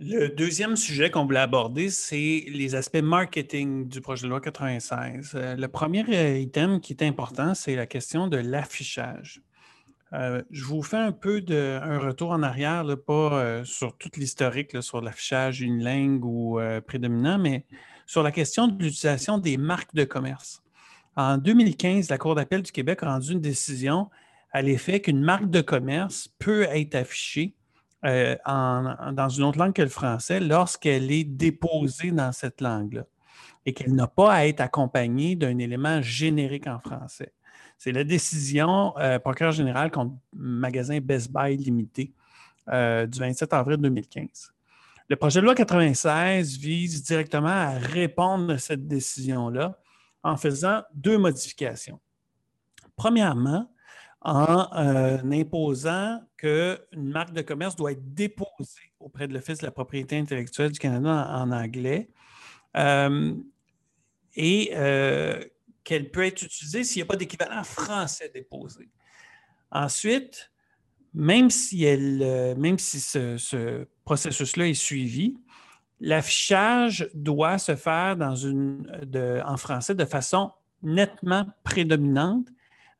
Le 0.00 0.28
deuxième 0.28 0.76
sujet 0.76 1.10
qu'on 1.10 1.24
voulait 1.24 1.40
aborder, 1.40 1.90
c'est 1.90 2.44
les 2.46 2.76
aspects 2.76 3.02
marketing 3.02 3.88
du 3.88 4.00
projet 4.00 4.22
de 4.22 4.28
loi 4.28 4.40
96. 4.40 5.32
Euh, 5.34 5.56
le 5.56 5.66
premier 5.66 6.38
item 6.38 6.80
qui 6.80 6.92
est 6.92 7.02
important, 7.02 7.54
c'est 7.54 7.74
la 7.74 7.86
question 7.86 8.28
de 8.28 8.36
l'affichage. 8.36 9.42
Euh, 10.14 10.42
je 10.50 10.64
vous 10.64 10.82
fais 10.82 10.96
un 10.96 11.12
peu 11.12 11.44
un 11.50 11.98
retour 11.98 12.30
en 12.30 12.42
arrière, 12.42 12.84
pas 13.06 13.12
euh, 13.12 13.64
sur 13.64 13.96
toute 13.96 14.16
l'historique, 14.16 14.82
sur 14.82 15.02
l'affichage 15.02 15.60
unilingue 15.60 16.24
ou 16.24 16.58
euh, 16.58 16.80
prédominant, 16.80 17.38
mais 17.38 17.66
sur 18.06 18.22
la 18.22 18.32
question 18.32 18.68
de 18.68 18.82
l'utilisation 18.82 19.38
des 19.38 19.58
marques 19.58 19.94
de 19.94 20.04
commerce. 20.04 20.62
En 21.16 21.36
2015, 21.36 22.08
la 22.08 22.16
Cour 22.16 22.34
d'appel 22.34 22.62
du 22.62 22.72
Québec 22.72 23.02
a 23.02 23.12
rendu 23.12 23.32
une 23.32 23.40
décision 23.40 24.08
à 24.52 24.62
l'effet 24.62 25.00
qu'une 25.00 25.20
marque 25.20 25.50
de 25.50 25.60
commerce 25.60 26.28
peut 26.38 26.62
être 26.62 26.94
affichée 26.94 27.54
dans 28.02 29.28
une 29.28 29.42
autre 29.42 29.58
langue 29.58 29.72
que 29.72 29.82
le 29.82 29.88
français 29.88 30.38
lorsqu'elle 30.38 31.10
est 31.10 31.24
déposée 31.24 32.12
dans 32.12 32.30
cette 32.30 32.60
langue-là 32.60 33.04
et 33.66 33.74
qu'elle 33.74 33.94
n'a 33.94 34.06
pas 34.06 34.32
à 34.32 34.46
être 34.46 34.60
accompagnée 34.60 35.34
d'un 35.34 35.58
élément 35.58 36.00
générique 36.00 36.68
en 36.68 36.78
français. 36.78 37.32
C'est 37.78 37.92
la 37.92 38.02
décision 38.02 38.98
euh, 38.98 39.20
procureur 39.20 39.52
général 39.52 39.92
contre 39.92 40.12
magasin 40.32 40.98
Best 40.98 41.32
Buy 41.32 41.56
limité 41.56 42.12
euh, 42.68 43.06
du 43.06 43.20
27 43.20 43.52
avril 43.52 43.76
2015. 43.76 44.52
Le 45.08 45.16
projet 45.16 45.40
de 45.40 45.44
loi 45.44 45.54
96 45.54 46.58
vise 46.58 47.04
directement 47.04 47.46
à 47.46 47.70
répondre 47.78 48.52
à 48.52 48.58
cette 48.58 48.88
décision-là 48.88 49.78
en 50.24 50.36
faisant 50.36 50.82
deux 50.92 51.18
modifications. 51.18 52.00
Premièrement, 52.96 53.72
en 54.22 54.68
euh, 54.76 55.18
imposant 55.30 56.20
qu'une 56.36 56.78
marque 56.92 57.32
de 57.32 57.42
commerce 57.42 57.76
doit 57.76 57.92
être 57.92 58.12
déposée 58.12 58.92
auprès 58.98 59.28
de 59.28 59.34
l'Office 59.34 59.58
de 59.58 59.66
la 59.66 59.70
propriété 59.70 60.18
intellectuelle 60.18 60.72
du 60.72 60.80
Canada 60.80 61.30
en, 61.32 61.52
anglais 61.52 62.10
et 64.34 64.72
qu'elle 65.88 66.10
peut 66.10 66.26
être 66.26 66.42
utilisée 66.42 66.84
s'il 66.84 67.00
n'y 67.00 67.04
a 67.04 67.06
pas 67.06 67.16
d'équivalent 67.16 67.64
français 67.64 68.30
déposé. 68.34 68.90
Ensuite, 69.70 70.52
même 71.14 71.48
si, 71.48 71.82
elle, 71.82 72.54
même 72.58 72.78
si 72.78 73.00
ce, 73.00 73.86
processus-là 74.04 74.68
est 74.68 74.74
suivi, 74.74 75.38
l'affichage 75.98 77.08
doit 77.14 77.56
se 77.56 77.74
faire 77.74 78.18
en 78.20 79.56
français 79.56 79.94
de 79.94 80.04
façon 80.04 80.52
nettement 80.82 81.46
prédominante 81.64 82.48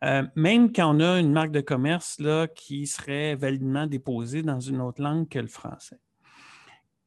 euh, 0.05 0.22
même 0.37 0.72
quand 0.72 0.94
on 0.94 1.01
a 1.01 1.18
une 1.18 1.33
marque 1.33 1.51
de 1.51 1.61
commerce 1.61 2.20
là, 2.20 2.46
qui 2.46 2.87
serait 2.87 3.35
validement 3.35 3.87
déposée 3.87 4.42
dans 4.42 4.61
une 4.61 4.81
autre 4.81 5.03
langue 5.03 5.29
que 5.29 5.38
le 5.38 5.48
français. 5.48 5.98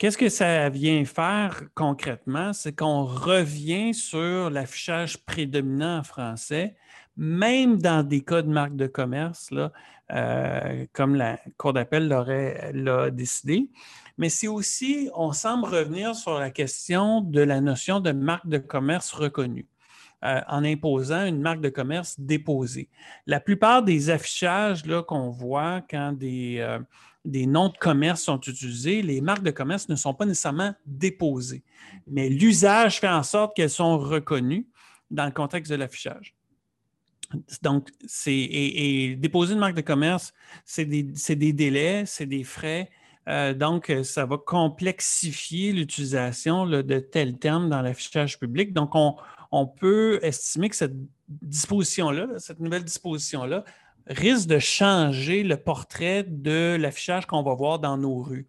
Qu'est-ce 0.02 0.18
que 0.18 0.30
ça 0.30 0.68
vient 0.70 1.06
faire 1.06 1.62
concrètement? 1.76 2.54
C'est 2.54 2.76
qu'on 2.76 3.06
revient 3.06 3.94
sur 3.94 4.50
l'affichage 4.50 5.24
prédominant 5.24 6.00
en 6.00 6.04
français, 6.04 6.76
même 7.16 7.78
dans 7.78 8.02
des 8.02 8.22
cas 8.22 8.42
de 8.42 8.48
marque 8.48 8.76
de 8.76 8.88
commerce, 8.88 9.52
là, 9.52 9.72
euh, 10.12 10.88
comme 10.92 11.14
la 11.14 11.40
Cour 11.56 11.74
d'appel 11.74 12.08
l'a 12.08 13.12
décidé. 13.12 13.70
Mais 14.18 14.30
c'est 14.30 14.48
aussi, 14.48 15.12
on 15.14 15.34
semble 15.34 15.66
revenir 15.66 16.16
sur 16.16 16.40
la 16.40 16.50
question 16.50 17.22
de 17.22 17.42
la 17.42 17.62
notion 17.62 18.00
de 18.00 18.12
marque 18.12 18.48
de 18.48 18.58
commerce 18.58 19.12
reconnue. 19.12 19.68
Euh, 20.24 20.40
en 20.48 20.64
imposant 20.64 21.26
une 21.26 21.42
marque 21.42 21.62
de 21.62 21.70
commerce 21.70 22.20
déposée. 22.20 22.90
La 23.26 23.40
plupart 23.40 23.82
des 23.82 24.12
affichages 24.12 24.84
qu'on 25.08 25.32
voit 25.32 25.82
quand 25.90 26.12
des, 26.12 26.58
euh, 26.60 26.78
des 27.26 27.46
noms 27.46 27.70
de 27.70 27.78
commerce 27.78 28.24
sont 28.24 28.40
utilisés, 28.40 29.02
les 29.02 29.22
marques 29.22 29.44
de 29.44 29.52
commerce 29.52 29.90
ne 29.90 29.96
sont 29.96 30.14
pas 30.14 30.26
nécessairement 30.26 30.74
déposées, 30.86 31.64
mais 32.08 32.30
l'usage 32.30 33.00
fait 33.00 33.10
en 33.10 33.24
sorte 33.24 33.56
qu'elles 33.56 33.70
sont 33.70 33.98
reconnues 34.00 34.68
dans 35.12 35.26
le 35.26 35.32
contexte 35.32 35.72
de 35.72 35.78
l'affichage. 35.78 36.36
Donc, 37.62 37.90
c'est 38.06 38.34
et, 38.34 39.16
déposer 39.16 39.54
une 39.54 39.60
marque 39.60 39.76
de 39.76 39.82
commerce, 39.82 40.34
c'est 40.66 40.86
des, 40.86 41.04
délais, 41.54 42.04
c'est 42.06 42.26
des 42.26 42.44
frais. 42.44 42.90
Euh, 43.30 43.54
donc, 43.54 43.94
ça 44.04 44.26
va 44.26 44.38
complexifier 44.38 45.72
l'utilisation 45.72 46.66
de 46.66 47.00
tels 47.00 47.38
termes 47.38 47.70
dans 47.70 47.82
l'affichage 47.82 48.38
public. 48.38 48.74
Donc, 48.74 48.96
on, 48.96 49.16
on 49.52 49.68
peut 49.68 50.20
estimer 50.24 50.70
que 50.70 50.76
cette 50.76 50.96
disposition-là, 51.30 52.40
cette 52.40 52.60
nouvelle 52.60 52.84
disposition-là, 52.84 53.64
risque 54.08 54.48
de 54.48 54.60
changer 54.60 55.44
le 55.44 55.58
portrait 55.58 56.24
de 56.24 56.76
l'affichage 56.80 57.26
qu'on 57.26 57.44
va 57.44 57.54
voir 57.54 57.80
dans 57.80 57.98
nos 57.98 58.22
rues. 58.22 58.48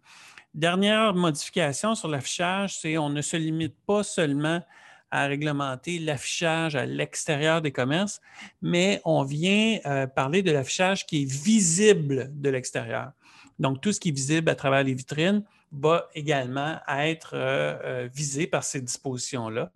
Dernière 0.53 1.13
modification 1.13 1.95
sur 1.95 2.07
l'affichage, 2.07 2.77
c'est 2.77 2.93
qu'on 2.93 3.09
ne 3.09 3.21
se 3.21 3.37
limite 3.37 3.75
pas 3.85 4.03
seulement 4.03 4.61
à 5.09 5.27
réglementer 5.27 5.99
l'affichage 5.99 6.75
à 6.75 6.87
l'extérieur 6.87 7.61
des 7.61 7.71
commerces, 7.71 8.19
mais 8.63 8.99
on 9.05 9.23
vient 9.23 9.77
euh, 9.85 10.07
parler 10.07 10.41
de 10.41 10.51
l'affichage 10.51 11.05
qui 11.05 11.21
est 11.21 11.31
visible 11.31 12.31
de 12.33 12.49
l'extérieur. 12.49 13.11
Donc, 13.59 13.79
tout 13.79 13.91
ce 13.91 13.99
qui 13.99 14.09
est 14.09 14.13
visible 14.13 14.49
à 14.49 14.55
travers 14.55 14.83
les 14.83 14.95
vitrines 14.95 15.43
va 15.71 16.09
également 16.15 16.77
être 16.87 17.33
euh, 17.35 17.77
euh, 17.83 18.09
visé 18.11 18.47
par 18.47 18.63
ces 18.63 18.81
dispositions-là. 18.81 19.71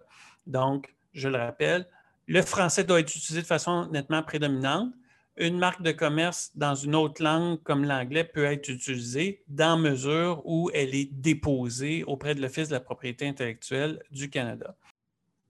Donc, 0.48 0.96
je 1.14 1.30
le 1.30 1.38
rappelle, 1.38 1.88
le 2.28 2.42
français 2.42 2.84
doit 2.84 3.00
être 3.00 3.16
utilisé 3.16 3.42
de 3.42 3.48
façon 3.48 3.88
nettement 3.92 4.24
prédominante. 4.24 4.92
Une 5.38 5.60
marque 5.60 5.84
de 5.84 5.92
commerce 5.92 6.52
dans 6.56 6.74
une 6.74 6.96
autre 6.96 7.24
langue 7.24 7.62
comme 7.62 7.86
l'anglais 7.86 8.24
peut 8.24 8.46
être 8.46 8.70
utilisée 8.70 9.44
dans 9.48 9.78
mesure 9.78 10.42
où 10.46 10.72
elle 10.74 10.96
est 10.96 11.12
déposée 11.14 12.04
auprès 12.06 12.34
de 12.34 12.42
l'Office 12.42 12.70
de 12.70 12.74
la 12.74 12.80
propriété 12.80 13.28
intellectuelle 13.28 14.02
du 14.10 14.32
Canada. 14.32 14.76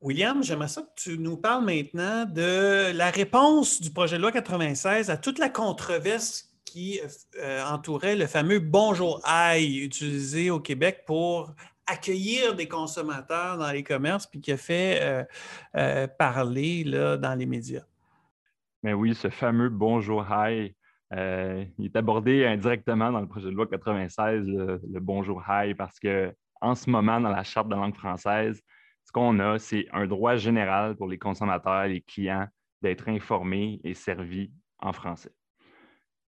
William, 0.02 0.44
j'aimerais 0.44 0.68
ça 0.68 0.82
que 0.82 1.02
tu 1.02 1.18
nous 1.18 1.38
parles 1.38 1.64
maintenant 1.66 2.26
de 2.26 2.92
la 2.92 3.10
réponse 3.10 3.82
du 3.82 3.90
projet 3.90 4.18
de 4.18 4.22
loi 4.22 4.32
96 4.32 5.10
à 5.10 5.18
toute 5.18 5.40
la 5.40 5.50
controverse 5.50 6.54
qui 6.66 7.00
euh, 7.40 7.64
entourait 7.64 8.16
le 8.16 8.28
fameux 8.28 8.60
Bonjour 8.60 9.22
Aïe 9.24 9.78
utilisé 9.78 10.52
au 10.52 10.60
Québec 10.60 11.04
pour 11.08 11.54
accueillir 11.88 12.56
des 12.56 12.68
consommateurs 12.68 13.58
dans 13.58 13.72
les 13.72 13.84
commerces, 13.84 14.28
puis 14.28 14.42
qui 14.42 14.52
a 14.52 14.58
fait 14.58 15.00
euh, 15.02 15.24
euh, 15.78 16.08
parler 16.08 16.84
là, 16.84 17.16
dans 17.16 17.34
les 17.34 17.46
médias. 17.46 17.86
Mais 18.84 18.94
oui, 18.94 19.16
ce 19.16 19.30
fameux 19.30 19.70
bonjour 19.70 20.26
hi, 20.30 20.76
euh, 21.14 21.66
il 21.78 21.86
est 21.86 21.96
abordé 21.96 22.46
indirectement 22.46 23.12
dans 23.12 23.22
le 23.22 23.28
projet 23.28 23.48
de 23.48 23.56
loi 23.56 23.68
96, 23.68 24.46
le, 24.48 25.00
bonjour 25.00 25.44
hi, 25.48 25.74
parce 25.74 26.00
que 26.00 26.34
en 26.62 26.76
ce 26.76 26.90
moment, 26.90 27.20
dans 27.20 27.30
la 27.30 27.44
Charte 27.44 27.70
de 27.70 27.76
langue 27.76 27.96
française, 27.96 28.62
ce 29.04 29.12
qu'on 29.12 29.40
a, 29.40 29.58
c'est 29.58 29.88
un 29.94 30.06
droit 30.06 30.36
général 30.36 30.96
pour 30.96 31.08
les 31.08 31.18
consommateurs, 31.18 31.88
les 31.88 32.02
clients, 32.02 32.48
d'être 32.82 33.10
informés 33.10 33.80
et 33.84 33.94
servis 33.94 34.52
en 34.80 34.94
français. 34.94 35.32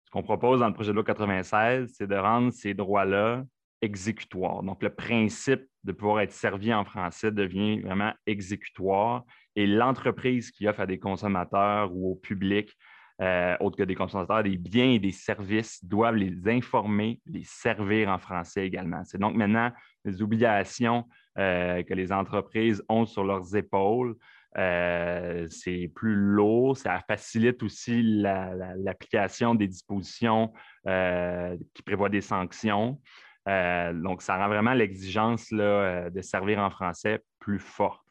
Ce 0.03 0.11
qu'on 0.11 0.23
propose 0.23 0.59
dans 0.59 0.67
le 0.67 0.73
projet 0.73 0.91
de 0.91 0.95
loi 0.95 1.03
96, 1.03 1.93
c'est 1.95 2.07
de 2.07 2.15
rendre 2.15 2.51
ces 2.51 2.73
droits-là 2.73 3.43
exécutoire. 3.85 4.63
Donc, 4.63 4.83
le 4.83 4.89
principe 4.89 5.61
de 5.83 5.91
pouvoir 5.93 6.21
être 6.21 6.33
servi 6.33 6.73
en 6.73 6.83
français 6.83 7.31
devient 7.31 7.79
vraiment 7.79 8.11
exécutoire 8.25 9.23
et 9.55 9.67
l'entreprise 9.67 10.51
qui 10.51 10.67
offre 10.67 10.81
à 10.81 10.85
des 10.85 10.99
consommateurs 10.99 11.93
ou 11.93 12.11
au 12.11 12.15
public, 12.15 12.75
euh, 13.21 13.55
autre 13.61 13.77
que 13.77 13.83
des 13.83 13.95
consommateurs, 13.95 14.43
des 14.43 14.57
biens 14.57 14.91
et 14.91 14.99
des 14.99 15.11
services, 15.11 15.83
doivent 15.85 16.15
les 16.15 16.35
informer, 16.49 17.21
les 17.25 17.43
servir 17.43 18.09
en 18.09 18.17
français 18.17 18.67
également. 18.67 19.03
C'est 19.05 19.19
donc 19.19 19.35
maintenant 19.35 19.71
les 20.03 20.21
obligations 20.21 21.05
euh, 21.37 21.81
que 21.83 21.93
les 21.93 22.11
entreprises 22.11 22.83
ont 22.89 23.05
sur 23.05 23.23
leurs 23.23 23.55
épaules. 23.55 24.15
Euh, 24.57 25.47
c'est 25.49 25.91
plus 25.93 26.15
lourd, 26.15 26.77
ça 26.77 26.99
facilite 27.07 27.61
aussi 27.63 28.01
l'application 28.03 29.55
des 29.55 29.67
dispositions 29.67 30.51
qui 30.83 31.83
prévoient 31.83 32.09
des 32.09 32.21
sanctions. 32.21 32.99
Euh, 33.47 33.93
donc, 33.93 34.21
ça 34.21 34.37
rend 34.37 34.47
vraiment 34.47 34.73
l'exigence 34.73 35.49
euh, 35.53 36.09
de 36.09 36.21
servir 36.21 36.59
en 36.59 36.69
français 36.69 37.21
plus 37.39 37.59
forte. 37.59 38.05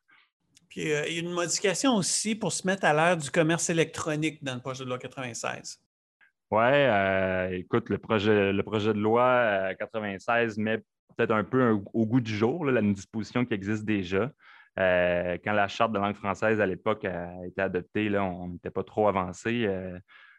Puis, 0.68 0.92
euh, 0.92 1.06
il 1.08 1.14
y 1.14 1.16
a 1.18 1.22
une 1.22 1.32
modification 1.32 1.96
aussi 1.96 2.34
pour 2.34 2.52
se 2.52 2.66
mettre 2.66 2.84
à 2.84 2.92
l'ère 2.92 3.16
du 3.16 3.30
commerce 3.30 3.68
électronique 3.70 4.42
dans 4.42 4.54
le 4.54 4.60
projet 4.60 4.84
de 4.84 4.88
loi 4.88 4.98
96. 4.98 5.80
Oui, 6.50 7.58
écoute, 7.58 7.88
le 7.88 7.98
projet, 7.98 8.52
le 8.52 8.62
projet 8.62 8.92
de 8.92 8.98
loi 8.98 9.74
96 9.76 10.56
met 10.58 10.78
peut-être 11.16 11.32
un 11.32 11.42
peu 11.42 11.80
au 11.92 12.06
goût 12.06 12.20
du 12.20 12.36
jour 12.36 12.64
là, 12.64 12.80
une 12.80 12.92
disposition 12.92 13.44
qui 13.44 13.54
existe 13.54 13.84
déjà. 13.84 14.30
quand 14.76 15.52
la 15.52 15.66
charte 15.66 15.92
de 15.92 15.98
langue 15.98 16.14
française 16.14 16.60
à 16.60 16.66
l'époque 16.66 17.04
a 17.06 17.44
été 17.44 17.60
adoptée, 17.60 18.08
là, 18.08 18.22
on 18.22 18.48
n'était 18.48 18.70
pas 18.70 18.84
trop 18.84 19.08
avancé 19.08 19.66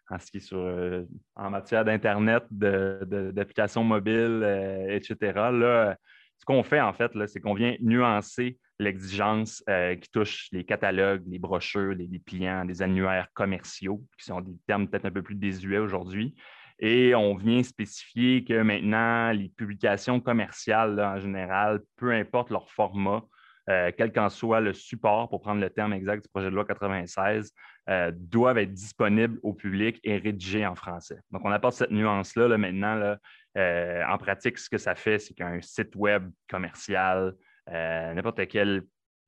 en 0.10 0.20
ce 0.20 0.32
qui 0.32 0.38
est 0.38 0.42
sur, 0.42 0.60
euh, 0.60 1.04
en 1.36 1.50
matière 1.50 1.84
d'Internet, 1.84 2.44
d'applications 2.52 3.84
mobiles, 3.84 4.42
euh, 4.44 4.96
etc. 4.96 5.18
Là, 5.52 5.98
ce 6.38 6.46
qu'on 6.46 6.64
fait, 6.64 6.82
en 6.82 6.94
fait, 6.94 7.12
c'est 7.28 7.40
qu'on 7.40 7.54
vient 7.54 7.76
nuancer 7.80 8.60
l'exigence 8.78 9.64
euh, 9.70 9.96
qui 9.96 10.10
touche 10.12 10.50
les 10.52 10.66
catalogues, 10.66 11.24
les 11.28 11.40
brochures, 11.40 11.94
les, 11.94 12.20
clients, 12.20 12.64
les 12.66 12.82
annuaires 12.82 13.30
commerciaux, 13.34 14.04
qui 14.20 14.26
sont 14.26 14.42
des 14.42 14.56
termes 14.68 14.88
peut-être 14.88 15.06
un 15.06 15.12
peu 15.12 15.24
plus 15.24 15.36
désuets 15.36 15.78
aujourd'hui. 15.78 16.36
Et 16.80 17.16
on 17.16 17.36
vient 17.36 17.64
spécifier 17.64 18.44
que 18.44 18.62
maintenant, 18.62 19.32
les 19.32 19.48
publications 19.48 20.20
commerciales, 20.20 21.00
en 21.00 21.20
général, 21.20 21.80
peu 21.96 22.12
importe 22.12 22.50
leur 22.50 22.70
format, 22.70 23.24
quel 23.66 24.12
qu'en 24.12 24.30
soit 24.30 24.60
le 24.60 24.74
support, 24.74 25.30
pour 25.30 25.40
prendre 25.40 25.62
le 25.62 25.70
terme 25.70 25.94
exact 25.94 26.24
du 26.26 26.30
projet 26.30 26.50
de 26.52 26.56
loi 26.56 26.66
96, 26.66 27.54
euh, 27.90 28.12
doivent 28.14 28.58
être 28.58 28.74
disponibles 28.74 29.40
au 29.44 29.54
public 29.54 30.00
et 30.04 30.18
rédigés 30.18 30.66
en 30.66 30.76
français. 30.76 31.20
Donc, 31.32 31.44
on 31.46 31.52
apporte 31.52 31.76
cette 31.76 31.92
nuance-là 31.92 32.58
maintenant. 32.58 33.16
Euh, 33.58 34.04
en 34.08 34.18
pratique, 34.18 34.58
ce 34.58 34.70
que 34.70 34.78
ça 34.78 34.96
fait, 34.96 35.20
c'est 35.20 35.34
qu'un 35.34 35.62
site 35.62 35.96
web 35.96 36.30
commercial, 36.50 37.34
n'importe 37.68 38.48
quel 38.48 38.84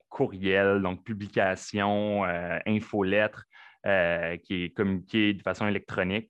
courriel, 0.10 0.82
donc 0.82 1.04
publication, 1.04 2.24
infolettre, 2.65 3.46
qui 3.84 4.63
est 4.63 4.76
communiqué 4.76 5.34
de 5.34 5.41
façon 5.41 5.67
électronique, 5.67 6.30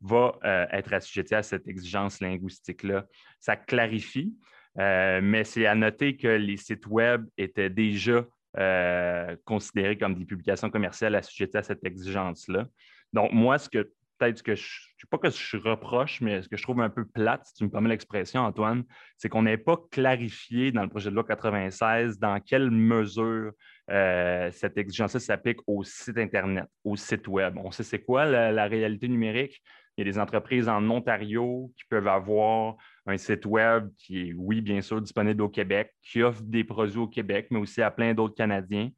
va 0.00 0.38
euh, 0.44 0.66
être 0.70 0.92
assujetti 0.92 1.34
à 1.34 1.42
cette 1.42 1.66
exigence 1.66 2.20
linguistique-là. 2.20 3.06
Ça 3.40 3.56
clarifie, 3.56 4.34
euh, 4.78 5.20
mais 5.22 5.44
c'est 5.44 5.66
à 5.66 5.74
noter 5.74 6.16
que 6.16 6.28
les 6.28 6.56
sites 6.56 6.86
Web 6.86 7.26
étaient 7.36 7.70
déjà 7.70 8.24
euh, 8.56 9.36
considérés 9.44 9.98
comme 9.98 10.14
des 10.14 10.24
publications 10.24 10.70
commerciales 10.70 11.14
assujetties 11.14 11.56
à 11.56 11.62
cette 11.62 11.84
exigence-là. 11.84 12.66
Donc, 13.12 13.32
moi, 13.32 13.58
ce 13.58 13.68
que 13.68 13.92
peut-être 14.18 14.42
que 14.42 14.54
je 14.54 14.62
ne 14.62 15.00
sais 15.00 15.06
pas 15.10 15.18
que 15.18 15.30
je 15.30 15.56
reproche, 15.56 16.20
mais 16.20 16.42
ce 16.42 16.48
que 16.48 16.56
je 16.56 16.62
trouve 16.62 16.80
un 16.80 16.90
peu 16.90 17.04
plate, 17.04 17.46
si 17.46 17.54
tu 17.54 17.64
me 17.64 17.70
permets 17.70 17.88
l'expression, 17.88 18.42
Antoine, 18.42 18.84
c'est 19.16 19.28
qu'on 19.28 19.42
n'ait 19.42 19.58
pas 19.58 19.76
clarifié 19.90 20.72
dans 20.72 20.82
le 20.82 20.88
projet 20.88 21.10
de 21.10 21.14
loi 21.14 21.24
96 21.24 22.18
dans 22.18 22.40
quelle 22.40 22.70
mesure 22.70 23.52
euh, 23.90 24.50
cette 24.52 24.76
exigence-là 24.76 25.20
s'applique 25.20 25.58
au 25.66 25.84
site 25.84 26.18
Internet, 26.18 26.66
au 26.84 26.96
site 26.96 27.28
Web. 27.28 27.56
On 27.58 27.70
sait 27.70 27.84
c'est 27.84 28.00
quoi 28.00 28.26
la, 28.26 28.66
réalité 28.66 29.08
numérique. 29.08 29.62
Il 29.96 30.06
y 30.06 30.08
a 30.08 30.12
des 30.12 30.18
entreprises 30.18 30.68
en 30.68 30.88
Ontario 30.90 31.72
qui 31.76 31.84
peuvent 31.88 32.06
avoir 32.06 32.76
un 33.08 33.16
site 33.16 33.46
Web 33.46 33.90
qui 33.96 34.28
est, 34.28 34.32
oui, 34.34 34.60
bien 34.60 34.80
sûr, 34.82 35.00
disponible 35.00 35.42
au 35.42 35.48
Québec, 35.48 35.92
qui 36.02 36.22
offre 36.22 36.42
des 36.42 36.62
produits 36.62 36.98
au 36.98 37.08
Québec, 37.08 37.48
mais 37.50 37.58
aussi 37.58 37.80
à 37.80 37.90
plein 37.90 38.12
d'autres 38.12 38.34
Canadiens. 38.34 38.90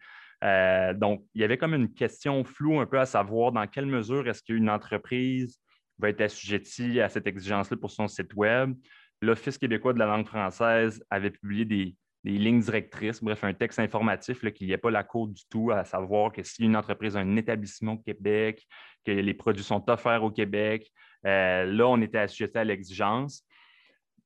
Euh, 0.43 0.95
donc, 0.95 1.25
il 1.35 1.41
y 1.41 1.45
avait 1.45 1.59
comme 1.59 1.75
une 1.75 1.93
question 1.93 2.43
floue 2.45 2.81
un 2.81 2.87
peu 2.87 2.99
à 2.99 3.07
savoir 3.07 3.53
dans 3.53 3.67
quelle 3.67 3.87
mesure 3.87 4.29
est-ce 4.29 4.43
qu'une 4.43 4.69
entreprise 4.69 5.61
va 5.99 6.09
être 6.09 6.23
assujettie 6.23 7.01
à 7.01 7.09
cette 7.09 7.27
exigence-là 7.27 7.77
pour 7.77 7.91
son 7.91 8.09
site 8.09 8.35
Web. 8.35 8.75
L'Office 9.23 9.59
québécois 9.59 9.93
de 9.93 9.99
la 9.99 10.07
langue 10.07 10.27
française 10.27 11.05
avait 11.11 11.31
publié 11.31 11.65
des, 11.65 11.95
lignes 12.25 12.61
directrices, 12.61 13.23
bref, 13.23 13.45
un 13.45 13.55
texte 13.55 13.79
informatif 13.79 14.41
qu'il 14.53 14.67
n'y 14.67 14.73
ait 14.73 14.79
pas 14.79 14.91
la 14.91 15.05
cour 15.05 15.29
du 15.29 15.43
tout, 15.49 15.71
à 15.71 15.85
savoir 15.85 16.33
que 16.33 16.43
si 16.43 16.65
une 16.65 16.77
entreprise 16.77 17.17
a 17.17 17.21
un 17.21 17.37
établissement 17.37 17.93
au 17.93 17.99
Québec, 17.99 18.67
que 19.07 19.13
les 19.13 19.35
produits 19.35 19.65
sont 19.65 19.89
offerts 19.89 20.23
au 20.23 20.31
Québec, 20.31 20.91
euh, 21.27 21.65
là, 21.65 21.87
on 21.87 22.01
était 22.01 22.19
assujetti 22.19 22.59
à 22.59 22.65
l'exigence 22.65 23.45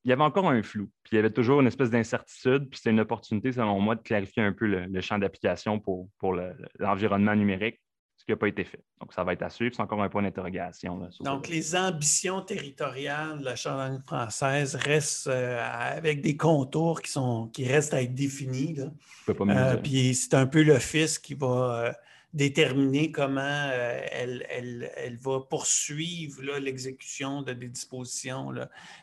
il 0.04 0.10
y 0.10 0.12
avait 0.12 0.22
encore 0.22 0.48
un 0.48 0.62
flou. 0.62 0.90
Puis 1.02 1.12
il 1.12 1.16
y 1.16 1.18
avait 1.18 1.30
toujours 1.30 1.60
une 1.60 1.66
espèce 1.66 1.90
d'incertitude. 1.90 2.68
Puis 2.68 2.78
c'était 2.78 2.90
une 2.90 3.00
opportunité, 3.00 3.52
selon 3.52 3.80
moi, 3.80 3.94
de 3.94 4.02
clarifier 4.02 4.42
un 4.42 4.52
peu 4.52 4.66
le, 4.66 5.00
champ 5.00 5.18
d'application 5.18 5.80
pour, 5.80 6.08
pour 6.18 6.36
l'environnement 6.78 7.34
numérique, 7.34 7.80
ce 8.16 8.24
qui 8.24 8.32
n'a 8.32 8.36
pas 8.36 8.48
été 8.48 8.64
fait. 8.64 8.84
Donc, 9.00 9.14
ça 9.14 9.24
va 9.24 9.32
être 9.32 9.42
à 9.42 9.48
suivre. 9.48 9.74
C'est 9.74 9.82
encore 9.82 10.02
un 10.02 10.10
point 10.10 10.22
d'interrogation. 10.22 11.00
Donc, 11.20 11.48
les 11.48 11.74
ambitions 11.74 12.42
territoriales 12.42 13.38
de 13.38 13.44
la 13.44 13.56
Chambre 13.56 13.98
française 14.06 14.74
restent 14.74 15.26
euh, 15.26 15.58
avec 15.62 16.20
des 16.20 16.36
contours 16.36 17.00
qui, 17.00 17.10
sont, 17.10 17.48
qui 17.48 17.66
restent 17.66 17.94
à 17.94 18.02
être 18.02 18.14
définis. 18.14 18.74
Là. 18.74 18.84
Euh, 19.28 19.76
puis 19.78 20.14
c'est 20.14 20.34
un 20.34 20.46
peu 20.46 20.62
l'Office 20.62 21.18
qui 21.18 21.34
va. 21.34 21.94
Déterminer 22.34 23.12
comment 23.12 23.40
euh, 23.40 24.00
elle, 24.10 25.18
va 25.20 25.40
poursuivre 25.40 26.42
l'exécution 26.58 27.42
de 27.42 27.52
des 27.52 27.68
dispositions 27.68 28.52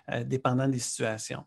euh, 0.09 0.23
dépendant 0.25 0.67
des 0.67 0.79
situations. 0.79 1.45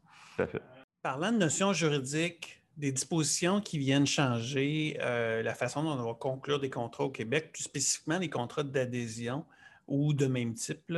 Parlant 1.03 1.31
de 1.31 1.37
notions 1.37 1.75
juridiques, 1.75 2.63
des 2.79 2.91
dispositions 2.91 3.61
qui 3.61 3.77
viennent 3.79 4.07
changer 4.07 4.97
euh, 5.01 5.43
la 5.43 5.55
façon 5.55 5.83
dont 5.83 5.91
on 5.91 6.07
va 6.07 6.15
conclure 6.15 6.59
des 6.59 6.71
contrats 6.71 7.05
au 7.05 7.11
Québec, 7.11 7.53
plus 7.53 7.65
spécifiquement 7.65 8.19
les 8.19 8.31
contrats 8.31 8.63
d'adhésion 8.63 9.45
ou 9.87 10.15
de 10.15 10.27
même 10.27 10.55
type. 10.55 10.95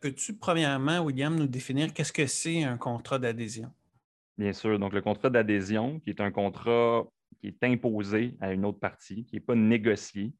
Peux-tu, 0.00 0.34
premièrement, 0.34 1.00
William, 1.00 1.34
nous 1.34 1.48
définir 1.48 1.92
qu'est-ce 1.92 2.12
que 2.12 2.28
c'est 2.28 2.62
un 2.62 2.76
contrat 2.76 3.18
d'adhésion? 3.18 3.72
Bien 4.38 4.52
sûr. 4.52 4.78
Donc, 4.78 4.92
le 4.92 5.02
contrat 5.02 5.30
d'adhésion, 5.30 5.98
qui 6.00 6.10
est 6.10 6.20
un 6.20 6.30
contrat 6.30 7.04
qui 7.40 7.48
est 7.48 7.64
imposé 7.64 8.34
à 8.40 8.52
une 8.52 8.64
autre 8.64 8.80
partie, 8.80 9.24
qui 9.24 9.36
n'est 9.36 9.40
pas 9.40 9.54
négocié, 9.54 10.32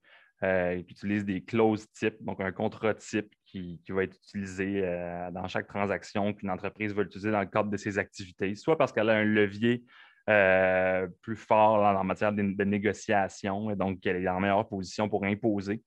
euh, 0.42 0.82
qui 0.82 0.92
utilise 0.92 1.24
des 1.24 1.42
clauses 1.42 1.90
type, 1.92 2.16
donc 2.20 2.40
un 2.40 2.52
contrat 2.52 2.92
type 2.94 3.32
qui, 3.46 3.80
va 3.88 4.02
être 4.02 4.16
utilisé 4.16 4.82
euh, 4.84 5.30
dans 5.30 5.46
chaque 5.46 5.68
transaction 5.68 6.34
qu'une 6.34 6.50
entreprise 6.50 6.92
va 6.92 7.02
utiliser 7.02 7.30
dans 7.30 7.40
le 7.40 7.46
cadre 7.46 7.70
de 7.70 7.76
ses 7.76 7.98
activités, 7.98 8.54
soit 8.54 8.76
parce 8.76 8.92
qu'elle 8.92 9.08
a 9.08 9.14
un 9.14 9.24
levier 9.24 9.84
euh, 10.28 11.06
plus 11.22 11.36
fort 11.36 11.76
en 11.76 12.04
matière 12.04 12.32
de, 12.32 12.42
négociation 12.42 13.70
et 13.70 13.76
donc 13.76 14.00
qu'elle 14.00 14.16
est 14.16 14.28
en 14.28 14.40
meilleure 14.40 14.68
position 14.68 15.08
pour 15.08 15.24
imposer 15.24 15.82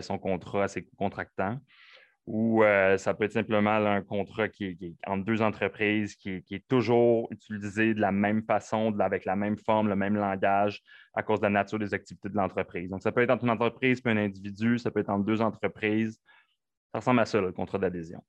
son 0.00 0.16
contrat 0.16 0.64
à 0.64 0.68
ses 0.68 0.84
contractants, 0.96 1.58
ou 2.26 2.62
euh, 2.62 2.96
ça 2.98 3.14
peut 3.14 3.24
être 3.24 3.32
simplement 3.32 3.70
un 3.70 4.02
contrat 4.02 4.48
qui 4.48 4.64
est, 4.66 4.94
entre 5.06 5.24
deux 5.24 5.42
entreprises 5.42 6.14
qui, 6.14 6.42
est 6.50 6.68
toujours 6.68 7.26
utilisé 7.32 7.94
de 7.94 8.00
la 8.00 8.12
même 8.12 8.44
façon, 8.44 8.94
avec 9.00 9.24
la 9.24 9.34
même 9.34 9.58
forme, 9.58 9.88
le 9.88 9.96
même 9.96 10.14
langage 10.14 10.82
à 11.14 11.22
cause 11.22 11.40
de 11.40 11.46
la 11.46 11.50
nature 11.50 11.78
des 11.78 11.94
activités 11.94 12.28
de 12.28 12.36
l'entreprise. 12.36 12.88
Donc, 12.90 13.02
ça 13.02 13.10
peut 13.10 13.22
être 13.22 13.30
entre 13.30 13.44
une 13.44 13.50
entreprise 13.50 14.00
et 14.04 14.08
un 14.08 14.16
individu, 14.16 14.78
ça 14.78 14.90
peut 14.90 15.00
être 15.00 15.10
entre 15.10 15.24
deux 15.24 15.40
entreprises. 15.40 16.20
Ça 16.92 17.00
ressemble 17.00 17.20
à 17.20 17.24
ça, 17.24 17.40
le 17.40 17.52
contrat 17.52 17.78
d'adhésion. 17.78 18.22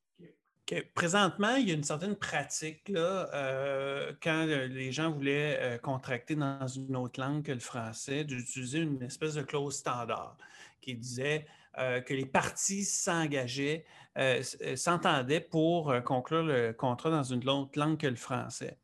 Présentement, 0.96 1.56
il 1.56 1.68
y 1.68 1.72
a 1.72 1.76
une 1.76 1.84
certaine 1.84 2.16
pratique 2.16 2.90
euh, 2.90 4.14
quand 4.24 4.46
les 4.46 4.92
gens 4.92 5.12
voulaient 5.12 5.60
euh, 5.60 5.78
contracter 5.78 6.36
dans 6.36 6.66
une 6.66 6.96
autre 6.96 7.20
langue 7.20 7.44
que 7.44 7.52
le 7.52 7.60
français, 7.60 8.24
d'utiliser 8.24 8.80
une 8.80 9.04
espèce 9.04 9.36
de 9.36 9.44
clause 9.44 9.76
standard 9.76 10.38
qui 10.82 10.96
disait 10.96 11.46
euh, 11.80 12.02
que 12.02 12.14
les 12.14 12.28
parties 12.28 12.84
s'engageaient, 12.84 13.84
euh, 14.20 14.44
euh, 14.62 14.76
s'entendaient 14.76 15.42
pour 15.42 15.92
conclure 16.04 16.44
le 16.44 16.72
contrat 16.72 17.10
dans 17.10 17.24
une 17.24 17.50
autre 17.50 17.80
langue 17.80 17.98
que 17.98 18.06
le 18.06 18.16
français. 18.16 18.78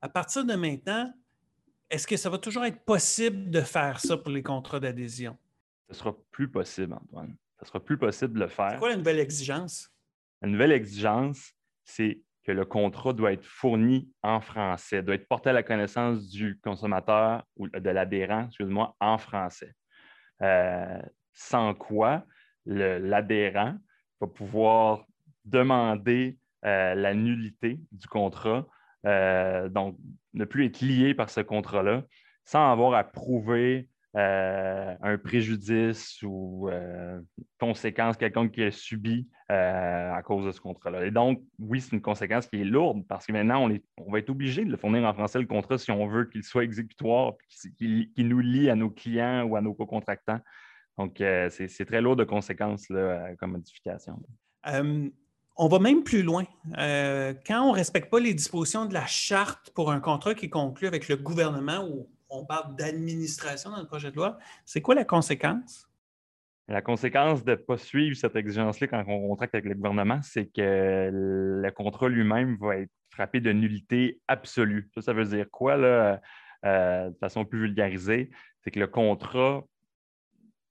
À 0.00 0.08
partir 0.08 0.44
de 0.44 0.54
maintenant, 0.54 1.14
est-ce 1.88 2.04
que 2.04 2.16
ça 2.16 2.30
va 2.30 2.38
toujours 2.38 2.64
être 2.64 2.84
possible 2.84 3.48
de 3.48 3.60
faire 3.60 4.00
ça 4.00 4.16
pour 4.16 4.32
les 4.32 4.42
contrats 4.42 4.80
d'adhésion? 4.80 5.38
Ce 5.88 5.94
sera 5.94 6.16
plus 6.32 6.50
possible, 6.50 6.94
Antoine. 6.94 7.36
Ce 7.60 7.66
sera 7.66 7.78
plus 7.78 7.96
possible 7.96 8.34
de 8.34 8.40
le 8.40 8.48
faire. 8.48 8.72
C'est 8.72 8.78
quoi 8.78 8.88
la 8.88 8.96
nouvelle 8.96 9.20
exigence? 9.20 9.94
La 10.40 10.48
nouvelle 10.48 10.72
exigence, 10.72 11.52
c'est 11.84 12.22
que 12.42 12.50
le 12.50 12.64
contrat 12.64 13.12
doit 13.12 13.34
être 13.34 13.44
fourni 13.44 14.10
en 14.24 14.40
français, 14.40 15.00
doit 15.04 15.14
être 15.14 15.28
porté 15.28 15.50
à 15.50 15.52
la 15.52 15.62
connaissance 15.62 16.28
du 16.28 16.58
consommateur 16.58 17.44
ou 17.54 17.68
de 17.68 17.90
l'adhérent, 17.90 18.46
excuse-moi, 18.46 18.96
en 18.98 19.16
français. 19.16 19.76
sans 21.32 21.74
quoi 21.74 22.26
l'adhérent 22.66 23.74
va 24.20 24.26
pouvoir 24.26 25.06
demander 25.44 26.38
euh, 26.64 26.94
la 26.94 27.14
nullité 27.14 27.80
du 27.90 28.06
contrat, 28.06 28.66
euh, 29.06 29.68
donc 29.68 29.96
ne 30.34 30.44
plus 30.44 30.66
être 30.66 30.80
lié 30.80 31.14
par 31.14 31.30
ce 31.30 31.40
contrat-là, 31.40 32.04
sans 32.44 32.70
avoir 32.70 32.94
à 32.94 33.04
prouver 33.04 33.88
euh, 34.16 34.94
un 35.00 35.18
préjudice 35.18 36.22
ou 36.22 36.70
conséquence 37.58 38.16
quelconque 38.16 38.52
qui 38.52 38.62
a 38.62 38.70
subi 38.70 39.28
à 39.48 40.22
cause 40.24 40.46
de 40.46 40.50
ce 40.52 40.60
contrat-là. 40.60 41.04
Et 41.04 41.10
donc, 41.10 41.42
oui, 41.58 41.80
c'est 41.80 41.92
une 41.92 42.00
conséquence 42.00 42.46
qui 42.46 42.60
est 42.60 42.64
lourde 42.64 43.04
parce 43.06 43.26
que 43.26 43.32
maintenant, 43.32 43.68
on, 43.68 43.78
on 43.98 44.10
va 44.10 44.20
être 44.20 44.30
obligé 44.30 44.64
de 44.64 44.70
le 44.70 44.76
fournir 44.78 45.04
en 45.04 45.12
français, 45.12 45.40
le 45.40 45.46
contrat, 45.46 45.76
si 45.76 45.90
on 45.90 46.06
veut 46.06 46.24
qu'il 46.24 46.42
soit 46.42 46.64
exécutoire, 46.64 47.34
qu'il 47.76 48.08
nous 48.16 48.40
lie 48.40 48.70
à 48.70 48.76
nos 48.76 48.88
clients 48.88 49.42
ou 49.42 49.56
à 49.56 49.60
nos 49.60 49.74
co-contractants. 49.74 50.40
Donc, 50.98 51.20
euh, 51.20 51.48
c'est 51.50 51.84
très 51.84 52.00
lourd 52.00 52.16
de 52.16 52.24
conséquences 52.24 52.86
euh, 52.90 53.34
comme 53.38 53.52
modification. 53.52 54.20
on 54.64 55.68
va 55.68 55.78
même 55.78 56.02
plus 56.02 56.22
loin. 56.22 56.44
Euh, 56.78 57.34
quand 57.46 57.62
on 57.62 57.72
ne 57.72 57.76
respecte 57.76 58.10
pas 58.10 58.20
les 58.20 58.34
dispositions 58.34 58.86
de 58.86 58.94
la 58.94 59.06
charte 59.06 59.70
pour 59.70 59.90
un 59.90 60.00
contrat 60.00 60.34
qui 60.34 60.46
est 60.46 60.50
conclu 60.50 60.86
avec 60.86 61.08
le 61.08 61.16
gouvernement, 61.16 61.86
ou 61.88 62.10
on 62.28 62.44
parle 62.44 62.76
d'administration 62.76 63.70
dans 63.70 63.80
le 63.80 63.86
projet 63.86 64.10
de 64.10 64.16
loi, 64.16 64.38
c'est 64.64 64.80
quoi 64.80 64.94
la 64.94 65.04
conséquence? 65.04 65.88
La 66.68 66.80
conséquence 66.80 67.44
de 67.44 67.52
ne 67.52 67.56
pas 67.56 67.76
suivre 67.76 68.16
cette 68.16 68.36
exigence-là 68.36 68.86
quand 68.86 69.04
on 69.06 69.28
contracte 69.28 69.54
avec 69.54 69.66
le 69.66 69.74
gouvernement, 69.74 70.20
c'est 70.22 70.46
que 70.46 71.10
le 71.12 71.70
contrat 71.70 72.08
lui-même 72.08 72.56
va 72.60 72.76
être 72.76 72.92
frappé 73.10 73.40
de 73.40 73.52
nullité 73.52 74.20
absolue. 74.28 74.88
Ça, 74.94 75.02
ça 75.02 75.12
veut 75.12 75.24
dire 75.24 75.46
quoi, 75.50 75.76
là, 75.76 76.20
de 76.62 77.16
façon 77.18 77.44
plus 77.44 77.62
vulgarisée? 77.62 78.30
C'est 78.62 78.70
que 78.70 78.78
le 78.78 78.86
contrat 78.86 79.64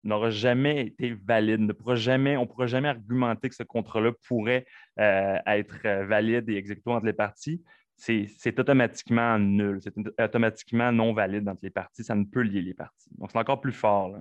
n'aura 0.04 0.30
jamais 0.30 0.88
été 0.88 1.14
valide, 1.14 1.60
on 1.62 1.66
ne 1.66 1.74
pourra 1.74 1.96
jamais 1.96 2.88
argumenter 2.88 3.50
que 3.50 3.56
ce 3.56 3.64
contrat-là 3.64 4.12
pourrait 4.28 4.66
euh, 5.00 5.38
être 5.46 5.78
euh, 5.86 6.06
valide 6.06 6.50
et 6.50 6.56
exécuté 6.56 6.90
entre 6.90 7.06
les 7.06 7.14
parties. 7.14 7.62
C'est 7.98 8.60
automatiquement 8.60 9.38
nul, 9.38 9.80
c'est 9.84 9.94
automatiquement 10.20 10.92
non 10.92 11.14
valide 11.14 11.48
entre 11.48 11.60
les 11.62 11.70
parties, 11.70 12.04
ça 12.04 12.16
ne 12.16 12.24
peut 12.24 12.42
lier 12.42 12.62
les 12.62 12.74
parties. 12.74 13.10
Donc, 13.20 13.30
c'est 13.32 13.38
encore 13.38 13.62
plus 13.62 13.74
fort. 13.74 14.16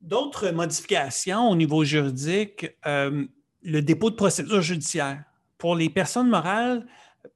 D'autres 0.00 0.50
modifications 0.50 1.50
au 1.50 1.56
niveau 1.56 1.84
juridique, 1.84 2.66
euh, 2.86 3.26
le 3.62 3.82
dépôt 3.82 4.08
de 4.10 4.16
procédure 4.16 4.62
judiciaire. 4.62 5.22
Pour 5.58 5.76
les 5.76 5.90
personnes 5.90 6.30
morales, 6.30 6.86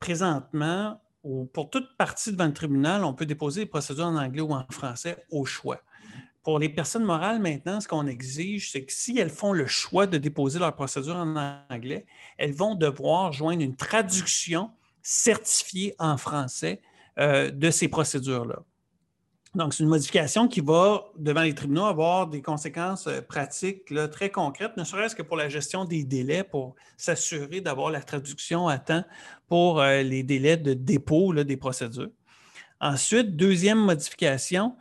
présentement, 0.01 0.99
ou 1.23 1.45
pour 1.47 1.69
toute 1.69 1.97
partie 1.99 2.33
devant 2.33 2.47
le 2.47 2.55
tribunal, 2.55 3.05
on 3.05 3.13
peut 3.13 3.27
déposer 3.27 3.63
des 3.63 3.67
procédures 3.67 4.07
en 4.07 4.17
anglais 4.17 4.41
ou 4.41 4.53
en 4.53 4.65
français 4.71 5.23
au 5.31 5.45
choix. 5.45 5.83
Pour 6.49 6.59
les 6.59 6.71
personnes 6.71 7.05
morales, 7.05 7.41
maintenant, 7.41 7.79
ce 7.79 7.87
qu'on 7.87 8.07
exige, 8.07 8.73
c'est 8.73 8.83
que 8.83 8.91
si 8.91 9.19
elles 9.19 9.29
font 9.29 9.53
le 9.53 9.67
choix 9.67 10.07
de 10.07 10.17
déposer 10.17 10.59
leur 10.59 10.75
procédure 10.75 11.17
en 11.17 11.37
anglais, 11.69 12.07
elles 12.39 12.55
vont 12.55 12.75
devoir 12.75 13.35
joindre 13.35 13.61
une 13.61 13.77
traduction 13.77 14.71
certifiée 15.03 15.95
en 15.99 16.17
français 16.17 16.81
euh, 17.19 17.51
de 17.51 17.71
ces 17.71 17.89
procédures-là. 17.89 18.63
Donc, 19.55 19.75
c'est 19.75 19.83
une 19.83 19.91
modification 19.91 20.49
qui 20.49 20.63
va, 20.63 21.05
devant 21.19 21.43
les 21.43 21.55
tribunaux, 21.55 21.85
avoir 21.85 22.27
des 22.27 22.41
conséquences 22.41 23.09
euh, 23.09 23.21
pratiques 23.21 23.93
très 24.11 24.31
concrètes, 24.31 24.75
ne 24.79 24.85
serait-ce 24.85 25.15
que 25.15 25.23
pour 25.23 25.37
la 25.37 25.51
gestion 25.51 25.85
des 25.85 26.03
délais, 26.03 26.45
pour 26.45 26.77
s'assurer 26.97 27.61
d'avoir 27.61 27.91
la 27.91 28.01
traduction 28.01 28.69
à 28.69 28.79
temps 28.79 29.05
pour 29.49 29.83
euh, 29.83 30.01
les 30.01 30.23
délais 30.23 30.57
de 30.57 30.73
dépôt 30.73 31.35
des 31.35 31.59
procédures. 31.59 32.09
Ensuite, 32.81 33.37
deuxième 33.37 33.81
modification, 33.81 34.77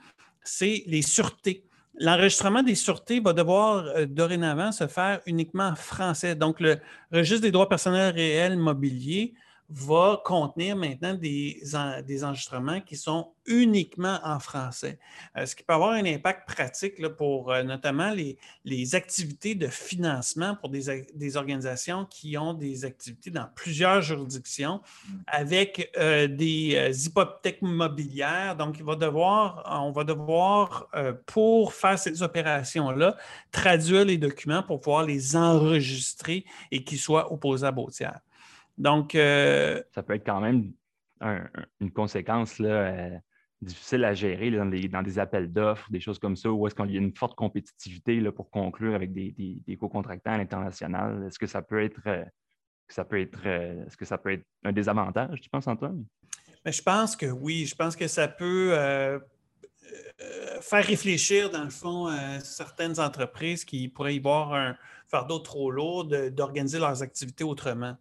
c'est 0.47 0.83
les 0.88 1.01
sûretés. 1.01 1.63
L'enregistrement 1.99 2.63
des 2.63 2.75
sûretés 2.75 3.19
va 3.19 3.33
devoir 3.33 3.86
euh, 3.86 4.05
dorénavant 4.05 4.71
se 4.71 4.88
faire 4.88 5.21
uniquement 5.25 5.69
en 5.69 5.75
français. 5.75 6.36
Donc, 6.36 6.60
le 6.60 6.77
registre 7.12 7.41
des 7.41 7.51
droits 7.51 7.69
personnels 7.69 8.13
réels 8.13 8.57
mobiliers 8.57 9.33
va 9.69 10.21
contenir 10.23 10.75
maintenant 10.75 11.13
des, 11.13 11.62
des 12.06 12.23
enregistrements 12.23 12.80
qui 12.80 12.95
sont 12.95 13.34
uniquement 13.47 14.19
en 14.23 14.39
français, 14.39 14.99
euh, 15.38 15.45
ce 15.45 15.56
qui 15.56 15.63
peut 15.63 15.73
avoir 15.73 15.91
un 15.91 16.06
impact 16.06 16.47
pratique 16.47 17.06
pour 17.15 17.51
euh, 17.51 17.63
notamment 17.63 18.12
les, 18.12 18.38
les, 18.65 18.95
activités 18.95 19.56
de 19.56 19.67
financement 19.67 20.56
pour 20.56 20.69
des, 20.69 21.06
des, 21.13 21.38
organisations 21.38 22.06
qui 22.06 22.38
ont 22.38 22.53
des 22.53 22.86
activités 22.86 23.32
dans 23.32 23.47
plusieurs 23.56 24.01
juridictions 24.01 24.82
avec 25.27 25.91
euh, 25.97 26.27
des 26.27 27.06
hypothèques 27.06 27.62
mobilières. 27.62 28.56
Donc, 28.56 28.77
il 28.80 28.86
va 28.86 28.95
devoir, 28.95 29.63
on 29.82 29.91
va 29.91 30.03
devoir, 30.03 30.88
pour 31.25 31.73
faire 31.73 31.97
ces 31.97 32.21
opérations-là, 32.21 33.17
traduire 33.51 34.06
les 34.06 34.17
documents 34.17 34.63
pour 34.63 34.82
pouvoir 34.82 35.03
les 35.03 35.36
enregistrer 35.36 36.45
et 36.71 36.84
qu'ils 36.84 36.99
soient 36.99 37.32
opposables 37.32 37.80
aux 37.80 37.89
tiers. 37.89 38.19
Donc. 38.77 39.15
Euh, 39.15 39.81
ça 39.91 40.03
peut 40.03 40.13
être 40.13 40.25
quand 40.25 40.41
même 40.41 40.71
une 41.79 41.91
conséquence 41.91 42.59
là, 42.59 42.69
euh, 42.69 43.17
difficile 43.61 44.03
à 44.05 44.13
gérer 44.13 44.51
dans, 44.51 45.01
des 45.01 45.19
appels 45.19 45.51
d'offres, 45.51 45.89
des 45.89 45.99
choses 45.99 46.19
comme 46.19 46.35
ça, 46.35 46.51
où 46.51 46.67
est-ce 46.67 46.75
qu'il 46.75 46.91
y 46.91 46.97
a 46.97 47.01
une 47.01 47.15
forte 47.15 47.35
compétitivité 47.35 48.19
là, 48.19 48.31
pour 48.31 48.51
conclure 48.51 48.93
avec 48.93 49.13
des, 49.13 49.77
co-contractants 49.79 50.33
à 50.33 50.37
l'international. 50.37 51.25
Est-ce 51.25 51.39
que 51.39 51.47
ça 51.47 51.61
peut 51.61 51.83
être. 51.83 52.01
Euh, 52.05 52.23
ça 52.89 53.03
peut 53.03 53.19
être, 53.19 53.45
est-ce 53.45 53.97
que 53.97 54.05
ça 54.05 54.17
peut 54.17 54.31
être 54.31 54.45
un 54.63 54.71
désavantage, 54.71 55.41
tu 55.41 55.49
penses, 55.49 55.67
Antoine? 55.67 56.05
Mais 56.63 56.71
je 56.71 56.81
pense 56.81 57.17
que 57.17 57.25
oui. 57.25 57.65
Je 57.65 57.75
pense 57.75 57.97
que 57.97 58.07
ça 58.07 58.29
peut 58.29 58.71
faire 60.61 60.85
réfléchir, 60.85 61.49
dans 61.49 61.65
le 61.65 61.69
fond, 61.69 62.07
certaines 62.41 62.97
entreprises 62.97 63.65
qui 63.65 63.89
pourraient 63.89 64.15
y 64.15 64.19
voir 64.19 64.53
un 64.53 64.77
fardeau 65.09 65.39
trop 65.39 65.69
lourd 65.69 66.05
d'organiser 66.05 66.79
leurs 66.79 67.03
activités 67.03 67.43
autrement. 67.43 67.97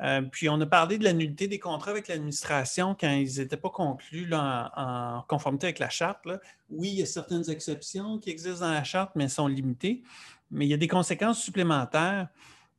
Euh, 0.00 0.22
puis, 0.22 0.48
on 0.48 0.60
a 0.60 0.66
parlé 0.66 0.98
de 0.98 1.04
la 1.04 1.12
nullité 1.12 1.48
des 1.48 1.58
contrats 1.58 1.90
avec 1.90 2.08
l'administration 2.08 2.96
quand 2.98 3.10
ils 3.10 3.38
n'étaient 3.38 3.56
pas 3.56 3.70
conclus 3.70 4.28
en, 4.32 5.24
conformité 5.28 5.66
avec 5.66 5.78
la 5.78 5.88
charte. 5.88 6.26
Oui, 6.70 6.88
il 6.88 6.94
y 6.94 7.02
a 7.02 7.06
certaines 7.06 7.48
exceptions 7.50 8.18
qui 8.18 8.30
existent 8.30 8.66
dans 8.66 8.72
la 8.72 8.84
charte, 8.84 9.12
mais 9.14 9.24
elles 9.24 9.30
sont 9.30 9.46
limitées. 9.46 10.02
Mais 10.50 10.66
il 10.66 10.68
y 10.68 10.74
a 10.74 10.78
des 10.78 10.88
conséquences 10.88 11.40
supplémentaires. 11.40 12.28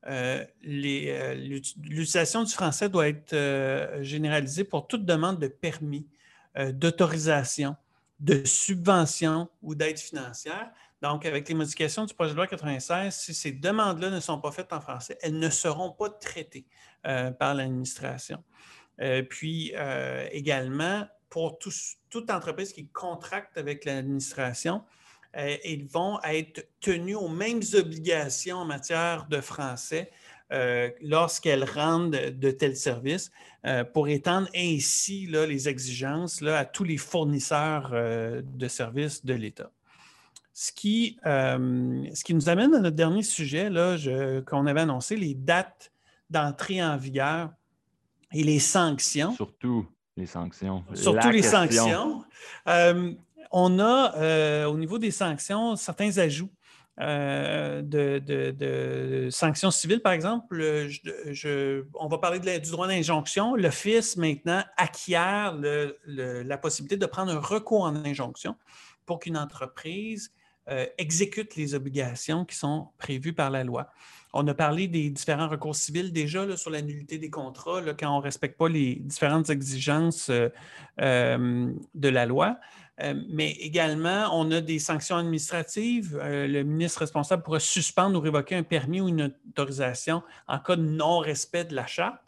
Euh, 0.08 0.44
euh, 0.66 1.34
l'utilisation 1.36 2.44
du 2.44 2.52
français 2.52 2.90
doit 2.90 3.08
être 3.08 4.00
généralisée 4.02 4.64
pour 4.64 4.88
toute 4.88 5.06
demande 5.06 5.40
de 5.40 5.48
permis, 5.48 6.06
d'autorisation, 6.74 7.76
de 8.24 8.46
subvention 8.46 9.50
ou 9.62 9.76
d'aide 9.76 10.00
financière. 10.00 10.72
Donc, 11.02 11.26
avec 11.26 11.50
les 11.50 11.56
modifications 11.56 12.06
du 12.06 12.14
projet 12.14 12.32
de 12.32 12.38
loi 12.38 12.48
96, 12.48 13.14
si 13.14 13.34
ces 13.34 13.52
demandes-là 13.52 14.10
ne 14.10 14.22
sont 14.22 14.40
pas 14.40 14.52
faites 14.52 14.72
en 14.72 14.80
français, 14.80 15.18
elles 15.22 15.38
ne 15.38 15.50
seront 15.50 15.92
pas 15.92 16.10
traitées 16.10 16.66
euh, 17.06 17.32
par 17.32 17.54
l'administration. 17.54 18.42
Euh, 19.02 19.24
puis 19.24 19.74
euh, 19.76 20.26
également, 20.32 21.06
pour 21.30 21.60
toute 21.60 22.32
entreprise 22.32 22.72
qui 22.72 22.88
contracte 22.88 23.58
avec 23.58 23.84
l'administration, 23.84 24.84
ils 25.66 25.88
vont 25.88 26.20
être 26.24 26.64
tenus 26.80 27.18
aux 27.18 27.28
mêmes 27.28 27.64
obligations 27.74 28.58
en 28.58 28.66
matière 28.66 29.26
de 29.26 29.42
français 29.42 30.12
lorsqu'elles 31.02 31.64
rendent 31.64 32.12
de, 32.12 32.52
tels 32.52 32.76
services 32.76 33.32
pour 33.94 34.08
étendre 34.08 34.48
ainsi 34.56 35.28
les 35.28 35.68
exigences 35.68 36.42
à 36.44 36.66
tous 36.66 36.84
les 36.84 36.98
fournisseurs 36.98 37.92
de 37.92 38.68
services 38.68 39.26
de 39.26 39.34
l'État. 39.34 39.72
Ce 40.54 40.72
qui, 40.72 41.18
euh, 41.26 42.06
ce 42.14 42.24
qui 42.24 42.36
nous 42.36 42.48
amène 42.48 42.76
à 42.76 42.80
notre 42.80 42.96
dernier 42.96 43.24
sujet 43.24 43.72
qu'on 44.46 44.68
avait 44.68 44.82
annoncé, 44.82 45.16
les 45.16 45.34
dates 45.34 45.92
d'entrée 46.30 46.84
en 46.84 46.96
vigueur 46.96 47.50
et 48.32 48.44
les 48.44 48.60
sanctions. 48.60 49.34
Surtout 49.34 49.88
les 50.16 50.28
sanctions. 50.28 50.84
Surtout 50.94 51.32
les 51.32 51.42
sanctions. 51.42 52.24
Euh, 52.68 53.14
on 53.52 53.80
a 53.80 54.16
euh, 54.18 54.66
au 54.66 54.78
niveau 54.78 55.00
des 55.00 55.10
sanctions 55.10 55.76
certains 55.76 56.20
ajouts. 56.20 56.52
De, 57.00 58.22
sanctions 59.32 59.72
civiles, 59.72 60.02
par 60.02 60.14
exemple, 60.14 60.64
on 61.96 62.08
va 62.08 62.18
parler 62.18 62.40
du 62.40 62.72
droit 62.72 62.88
d'injonction. 62.88 63.56
L'Office, 63.56 64.18
maintenant, 64.18 64.64
acquiert 64.78 65.58
la 66.06 66.58
possibilité 66.58 66.98
de 66.98 67.06
prendre 67.06 67.32
un 67.32 67.40
recours 67.40 67.84
en 67.84 67.96
injonction 67.96 68.56
pour 69.06 69.20
qu'une 69.20 69.38
entreprise 69.38 70.32
euh, 70.70 70.86
exécute 70.98 71.58
les 71.58 71.76
obligations 71.76 72.46
qui 72.46 72.56
sont 72.56 72.88
prévues 72.98 73.34
par 73.34 73.50
la 73.50 73.66
loi. 73.66 73.90
On 74.32 74.48
a 74.48 74.54
parlé 74.54 74.88
des 74.88 75.10
différents 75.10 75.50
recours 75.50 75.76
civils 75.76 76.14
déjà 76.14 76.56
sur 76.56 76.70
la 76.70 76.82
nullité 76.82 77.18
des 77.18 77.30
contrats 77.30 77.82
quand 78.00 78.16
on 78.16 78.20
ne 78.20 78.24
respecte 78.24 78.58
pas 78.58 78.70
les 78.70 78.96
différentes 78.96 79.50
exigences 79.50 80.30
euh, 80.30 80.48
euh, 81.02 81.70
de 81.94 82.08
la 82.08 82.26
loi. 82.26 82.58
mais 83.30 83.52
également, 83.60 84.30
on 84.32 84.52
a 84.52 84.62
des 84.62 84.80
sanctions 84.80 85.18
administratives. 85.18 86.18
le 86.24 86.64
ministre 86.64 87.00
responsable 87.00 87.44
pourra 87.44 87.60
suspendre 87.60 88.18
ou 88.18 88.22
révoquer 88.22 88.56
un 88.56 88.64
permis 88.64 89.02
ou 89.02 89.10
une 89.10 89.34
autorisation 89.50 90.24
en 90.48 90.60
cas 90.60 90.78
de 90.78 90.84
non-respect 90.84 91.66
de 91.66 91.76
la 91.76 91.88
charte. 91.88 92.22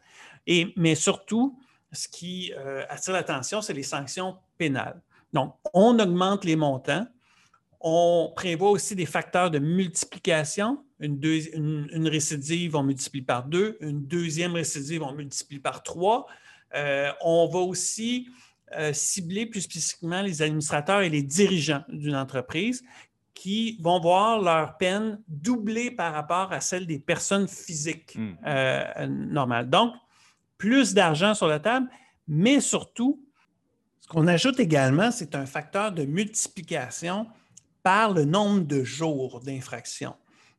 Et, 0.46 0.74
mais 0.76 0.96
surtout, 0.96 1.58
ce 1.94 2.10
qui 2.10 2.52
attire 2.90 3.14
l'attention, 3.14 3.62
c'est 3.62 3.74
les 3.74 3.84
sanctions 3.84 4.36
pénales. 4.58 5.02
Donc, 5.32 5.56
on 5.74 5.98
augmente 6.00 6.44
les 6.44 6.56
montants 6.56 7.08
on 7.88 8.34
prévoit 8.36 8.72
aussi 8.72 8.96
des 8.96 9.06
facteurs 9.06 9.52
de 9.52 9.60
multiplication. 9.60 10.84
Une, 11.00 12.08
récidive, 12.08 12.76
on 12.76 12.82
multiplie 12.82 13.22
par 13.22 13.46
deux. 13.46 13.78
Une 13.80 14.02
deuxième 14.08 14.54
récidive, 14.54 15.04
on 15.04 15.14
multiplie 15.14 15.60
par 15.60 15.84
trois. 15.84 16.26
Euh, 16.74 17.12
on 17.22 17.48
va 17.48 17.60
aussi 17.60 18.28
euh, 18.76 18.92
cibler 18.92 19.46
plus 19.46 19.62
spécifiquement 19.62 20.24
les 20.24 20.42
administrateurs 20.42 21.02
et 21.02 21.10
les 21.10 21.22
dirigeants 21.22 21.84
d'une 21.88 22.16
entreprise 22.16 22.84
qui 23.36 23.78
vont 23.80 24.00
voir 24.00 24.42
leur 24.42 24.78
peine 24.78 25.22
doublée 25.28 25.92
par 25.92 26.12
rapport 26.12 26.52
à 26.54 26.62
celle 26.62 26.88
des 26.88 26.98
personnes 26.98 27.48
physiques 27.48 28.16
hmm. 28.16 28.34
euh, 28.48 29.06
normales. 29.08 29.70
Donc, 29.70 29.94
plus 30.58 30.96
d'argent 30.96 31.36
sur 31.36 31.46
la 31.46 31.60
table, 31.60 31.88
mais 32.28 32.62
surtout, 32.62 33.24
ce 34.02 34.08
qu'on 34.08 34.26
ajoute 34.26 34.60
également, 34.60 35.12
c'est 35.12 35.36
un 35.36 35.46
facteur 35.46 35.92
de 35.92 36.04
multiplication 36.04 37.28
par 37.86 38.12
le 38.12 38.26
nombre 38.26 38.62
de 38.62 38.84
jours 38.84 39.42
d'infraction. 39.42 40.16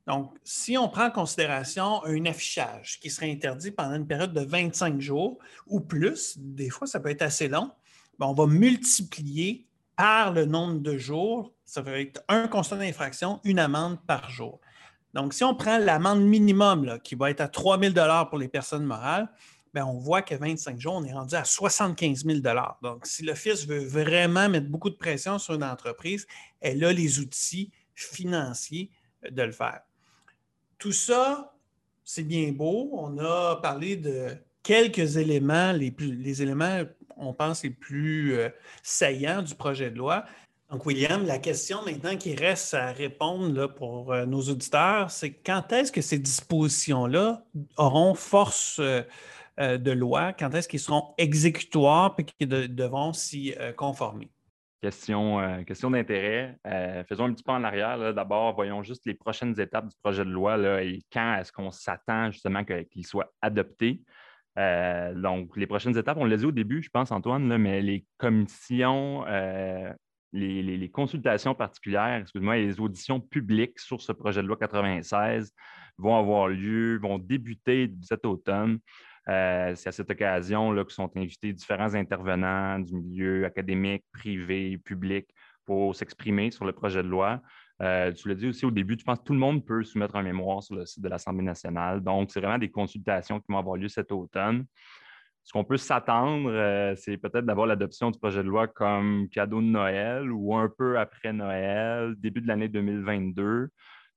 Donc, 0.06 0.32
si 0.44 0.78
on 0.78 0.88
prend 0.88 1.06
en 1.06 1.10
considération 1.10 2.04
un 2.04 2.24
affichage 2.24 3.00
qui 3.00 3.10
serait 3.10 3.32
interdit 3.32 3.72
pendant 3.72 3.96
une 3.96 4.06
période 4.06 4.32
de 4.32 4.42
25 4.42 5.00
jours 5.00 5.36
ou 5.66 5.80
plus, 5.80 6.38
des 6.38 6.70
fois 6.70 6.86
ça 6.86 7.00
peut 7.00 7.08
être 7.08 7.22
assez 7.22 7.48
long, 7.48 7.72
ben, 8.20 8.26
on 8.26 8.32
va 8.32 8.46
multiplier 8.46 9.66
par 9.96 10.32
le 10.32 10.44
nombre 10.44 10.78
de 10.78 10.96
jours, 10.96 11.52
ça 11.64 11.82
va 11.82 11.98
être 11.98 12.22
un 12.28 12.46
constat 12.46 12.76
d'infraction, 12.76 13.40
une 13.42 13.58
amende 13.58 13.98
par 14.06 14.30
jour. 14.30 14.60
Donc, 15.12 15.34
si 15.34 15.42
on 15.42 15.56
prend 15.56 15.78
l'amende 15.78 16.22
minimum 16.22 17.00
qui 17.02 17.16
va 17.16 17.30
être 17.30 17.40
à 17.40 17.48
3 17.48 17.80
000 17.80 17.94
pour 18.30 18.38
les 18.38 18.46
personnes 18.46 18.84
morales, 18.84 19.28
ben, 19.76 19.84
on 19.84 19.98
voit 19.98 20.22
que 20.22 20.34
25 20.34 20.80
jours, 20.80 20.94
on 20.94 21.04
est 21.04 21.12
rendu 21.12 21.34
à 21.34 21.44
75 21.44 22.24
000 22.24 22.38
Donc, 22.82 23.04
si 23.04 23.22
l'Office 23.22 23.66
veut 23.66 23.84
vraiment 23.84 24.48
mettre 24.48 24.68
beaucoup 24.68 24.88
de 24.88 24.94
pression 24.94 25.38
sur 25.38 25.52
une 25.52 25.64
entreprise, 25.64 26.26
elle 26.62 26.82
a 26.82 26.94
les 26.94 27.18
outils 27.18 27.70
financiers 27.94 28.90
de 29.30 29.42
le 29.42 29.52
faire. 29.52 29.82
Tout 30.78 30.92
ça, 30.92 31.54
c'est 32.04 32.22
bien 32.22 32.52
beau. 32.52 32.88
On 32.94 33.18
a 33.18 33.56
parlé 33.56 33.96
de 33.96 34.38
quelques 34.62 35.18
éléments, 35.18 35.72
les, 35.72 36.40
éléments, 36.40 36.80
on 37.18 37.34
pense, 37.34 37.62
les 37.62 37.68
plus 37.68 38.32
euh, 38.32 38.48
saillants 38.82 39.42
du 39.42 39.54
projet 39.54 39.90
de 39.90 39.98
loi. 39.98 40.24
Donc, 40.70 40.86
William, 40.86 41.26
la 41.26 41.38
question 41.38 41.84
maintenant 41.84 42.16
qui 42.16 42.34
reste 42.34 42.72
à 42.72 42.92
répondre 42.92 43.66
pour 43.74 44.14
euh, 44.14 44.24
nos 44.24 44.40
auditeurs, 44.40 45.10
c'est 45.10 45.34
quand 45.34 45.70
est-ce 45.72 45.92
que 45.92 46.00
ces 46.00 46.18
dispositions-là 46.18 47.44
auront 47.76 48.14
force 48.14 48.78
euh, 48.80 49.02
euh, 49.60 49.78
de 49.78 49.90
loi, 49.90 50.32
quand 50.32 50.54
est-ce 50.54 50.68
qu'ils 50.68 50.80
seront 50.80 51.14
exécutoires 51.18 52.14
et 52.18 52.24
qu'ils 52.24 52.48
devront 52.48 53.12
s'y 53.12 53.54
euh, 53.58 53.72
conformer? 53.72 54.30
Question, 54.82 55.40
euh, 55.40 55.62
question 55.62 55.90
d'intérêt. 55.90 56.58
faisons 57.08 57.24
un 57.24 57.32
petit 57.32 57.42
pas 57.42 57.54
en 57.54 57.64
arrière. 57.64 58.14
D'abord, 58.14 58.54
voyons 58.54 58.82
juste 58.82 59.06
les 59.06 59.14
prochaines 59.14 59.58
étapes 59.58 59.88
du 59.88 59.96
projet 60.02 60.24
de 60.24 60.30
loi 60.30 60.82
et 60.82 61.00
quand 61.12 61.38
est-ce 61.38 61.50
qu'on 61.50 61.70
s'attend 61.70 62.30
justement 62.30 62.62
qu'il 62.64 63.06
soit 63.06 63.32
adopté. 63.40 64.02
donc, 64.56 65.56
les 65.56 65.66
prochaines 65.66 65.96
étapes, 65.96 66.18
on 66.20 66.24
l'a 66.24 66.36
dit 66.36 66.44
au 66.44 66.52
début, 66.52 66.82
je 66.82 66.90
pense, 66.90 67.10
Antoine, 67.10 67.56
mais 67.56 67.80
les 67.80 68.04
commissions 68.18 69.24
les, 70.36 70.90
consultations 70.90 71.54
particulières, 71.54 72.20
excuse-moi, 72.20 72.56
les 72.56 72.80
auditions 72.80 73.20
publiques 73.20 73.78
sur 73.78 74.00
ce 74.00 74.12
projet 74.12 74.42
de 74.42 74.46
loi 74.46 74.56
96 74.56 75.52
vont 75.98 76.16
avoir 76.16 76.48
lieu, 76.48 76.98
vont 76.98 77.18
débuter 77.18 77.92
cet 78.02 78.26
automne. 78.26 78.78
Euh, 79.28 79.74
c'est 79.74 79.88
à 79.88 79.92
cette 79.92 80.10
occasion 80.10 80.72
là, 80.72 80.84
que 80.84 80.92
sont 80.92 81.10
invités 81.16 81.52
différents 81.52 81.94
intervenants 81.94 82.78
du 82.78 82.94
milieu 82.94 83.44
académique, 83.44 84.04
privé, 84.12 84.78
public 84.78 85.28
pour 85.64 85.96
s'exprimer 85.96 86.50
sur 86.50 86.64
le 86.64 86.72
projet 86.72 87.02
de 87.02 87.08
loi. 87.08 87.40
Euh, 87.82 88.12
tu 88.12 88.28
l'as 88.28 88.34
dit 88.34 88.48
aussi 88.48 88.64
au 88.64 88.70
début, 88.70 88.96
tu 88.96 89.04
penses 89.04 89.18
que 89.18 89.24
tout 89.24 89.32
le 89.34 89.38
monde 89.38 89.64
peut 89.64 89.82
soumettre 89.82 90.16
un 90.16 90.22
mémoire 90.22 90.62
sur 90.62 90.76
le 90.76 90.86
site 90.86 91.02
de 91.02 91.08
l'Assemblée 91.08 91.44
nationale. 91.44 92.00
Donc, 92.02 92.30
c'est 92.30 92.40
vraiment 92.40 92.58
des 92.58 92.70
consultations 92.70 93.40
qui 93.40 93.46
vont 93.50 93.58
avoir 93.58 93.76
lieu 93.76 93.88
cet 93.88 94.12
automne. 94.12 94.64
Ce 95.42 95.52
qu'on 95.52 95.64
peut 95.64 95.76
s'attendre, 95.76 96.50
euh, 96.50 96.94
c'est 96.96 97.18
peut-être 97.18 97.44
d'avoir 97.46 97.66
l'adoption 97.66 98.10
du 98.10 98.18
projet 98.18 98.42
de 98.42 98.48
loi 98.48 98.66
comme 98.66 99.28
cadeau 99.28 99.60
de 99.60 99.66
Noël 99.66 100.32
ou 100.32 100.56
un 100.56 100.68
peu 100.68 100.98
après 100.98 101.32
Noël, 101.32 102.14
début 102.16 102.40
de 102.40 102.48
l'année 102.48 102.68
2022 102.68 103.68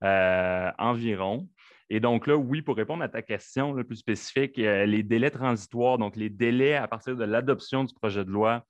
euh, 0.03 0.71
environ. 0.79 1.47
Et 1.89 1.99
donc 1.99 2.27
là, 2.27 2.35
oui, 2.35 2.61
pour 2.61 2.75
répondre 2.75 3.03
à 3.03 3.09
ta 3.09 3.21
question 3.21 3.73
plus 3.83 3.95
spécifique, 3.95 4.57
les 4.57 5.03
délais 5.03 5.31
transitoires, 5.31 5.97
donc 5.97 6.15
les 6.15 6.29
délais 6.29 6.75
à 6.75 6.87
partir 6.87 7.15
de 7.15 7.23
l'adoption 7.23 7.83
du 7.83 7.93
projet 7.93 8.23
de 8.23 8.29
loi 8.29 8.63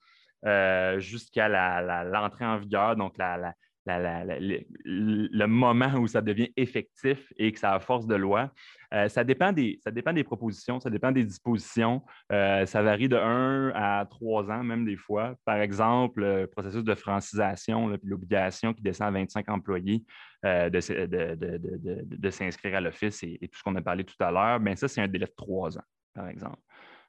jusqu'à 0.98 1.48
l'entrée 2.02 2.46
en 2.46 2.56
vigueur, 2.58 2.96
donc 2.96 3.18
la, 3.18 3.54
le, 3.86 5.46
moment 5.46 5.94
où 5.98 6.06
ça 6.06 6.20
devient 6.20 6.52
effectif 6.56 7.32
et 7.36 7.52
que 7.52 7.58
ça 7.58 7.74
a 7.74 7.80
force 7.80 8.06
de 8.06 8.14
loi. 8.14 8.50
Euh, 8.92 9.08
ça, 9.08 9.24
dépend 9.24 9.52
des, 9.52 9.78
ça 9.82 9.90
dépend 9.90 10.12
des 10.12 10.24
propositions, 10.24 10.80
ça 10.80 10.90
dépend 10.90 11.12
des 11.12 11.24
dispositions. 11.24 12.02
Euh, 12.32 12.66
ça 12.66 12.82
varie 12.82 13.08
de 13.08 13.16
1 13.16 13.72
à 13.74 14.04
3 14.06 14.50
ans, 14.50 14.64
même 14.64 14.84
des 14.84 14.96
fois. 14.96 15.34
Par 15.44 15.60
exemple, 15.60 16.20
le 16.20 16.46
processus 16.46 16.84
de 16.84 16.94
francisation, 16.94 17.96
l'obligation 18.02 18.74
qui 18.74 18.82
descend 18.82 19.08
à 19.08 19.10
25 19.12 19.48
employés 19.48 20.04
euh, 20.44 20.70
de, 20.70 22.30
s'inscrire 22.30 22.76
à 22.76 22.80
l'office 22.80 23.22
et, 23.22 23.38
tout 23.50 23.58
ce 23.58 23.62
qu'on 23.62 23.76
a 23.76 23.82
parlé 23.82 24.04
tout 24.04 24.22
à 24.22 24.30
l'heure, 24.30 24.60
bien 24.60 24.76
ça, 24.76 24.88
c'est 24.88 25.00
un 25.00 25.08
délai 25.08 25.26
de 25.26 25.34
3 25.36 25.78
ans, 25.78 25.84
par 26.14 26.28
exemple. 26.28 26.58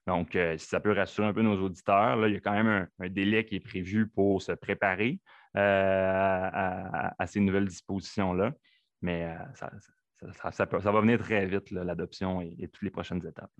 Donc, 0.08 0.36
si 0.58 0.66
ça 0.66 0.80
peut 0.80 0.94
rassurer 0.94 1.28
un 1.28 1.34
peu 1.34 1.44
nos 1.44 1.62
auditeurs, 1.62 2.16
là, 2.16 2.28
il 2.28 2.34
y 2.34 2.38
a 2.38 2.40
quand 2.40 2.54
même 2.54 2.88
un 3.00 3.10
délai 3.10 3.46
qui 3.46 3.58
est 3.58 3.60
prévu 3.60 4.08
pour 4.08 4.42
se 4.42 4.52
préparer. 4.52 5.20
Euh, 5.58 6.50
à, 6.52 7.28
ces 7.28 7.42
nouvelles 7.42 7.68
dispositions-là. 7.68 8.54
Mais 9.02 9.26
euh, 9.26 10.30
ça, 10.52 10.66
va 10.66 11.02
venir 11.02 11.20
très 11.20 11.46
vite, 11.46 11.72
l'adoption 11.72 12.42
et, 12.42 12.70
toutes 12.72 12.84
les 12.84 12.90
prochaines 12.90 13.26
étapes. 13.26 13.52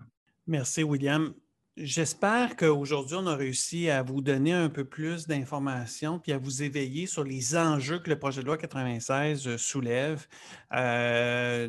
Merci, 0.46 0.82
William. 0.82 1.34
J'espère 1.78 2.54
qu'aujourd'hui, 2.56 3.16
on 3.18 3.26
a 3.26 3.34
réussi 3.34 3.88
à 3.88 4.02
vous 4.02 4.20
donner 4.20 4.52
un 4.52 4.68
peu 4.68 4.84
plus 4.84 5.26
d'informations 5.26 6.18
puis 6.18 6.32
à 6.32 6.36
vous 6.36 6.62
éveiller 6.62 7.06
sur 7.06 7.24
les 7.24 7.56
enjeux 7.56 7.98
que 7.98 8.10
le 8.10 8.18
projet 8.18 8.42
de 8.42 8.46
loi 8.46 8.58
96 8.58 9.48
euh, 9.48 9.56
soulève. 9.56 10.26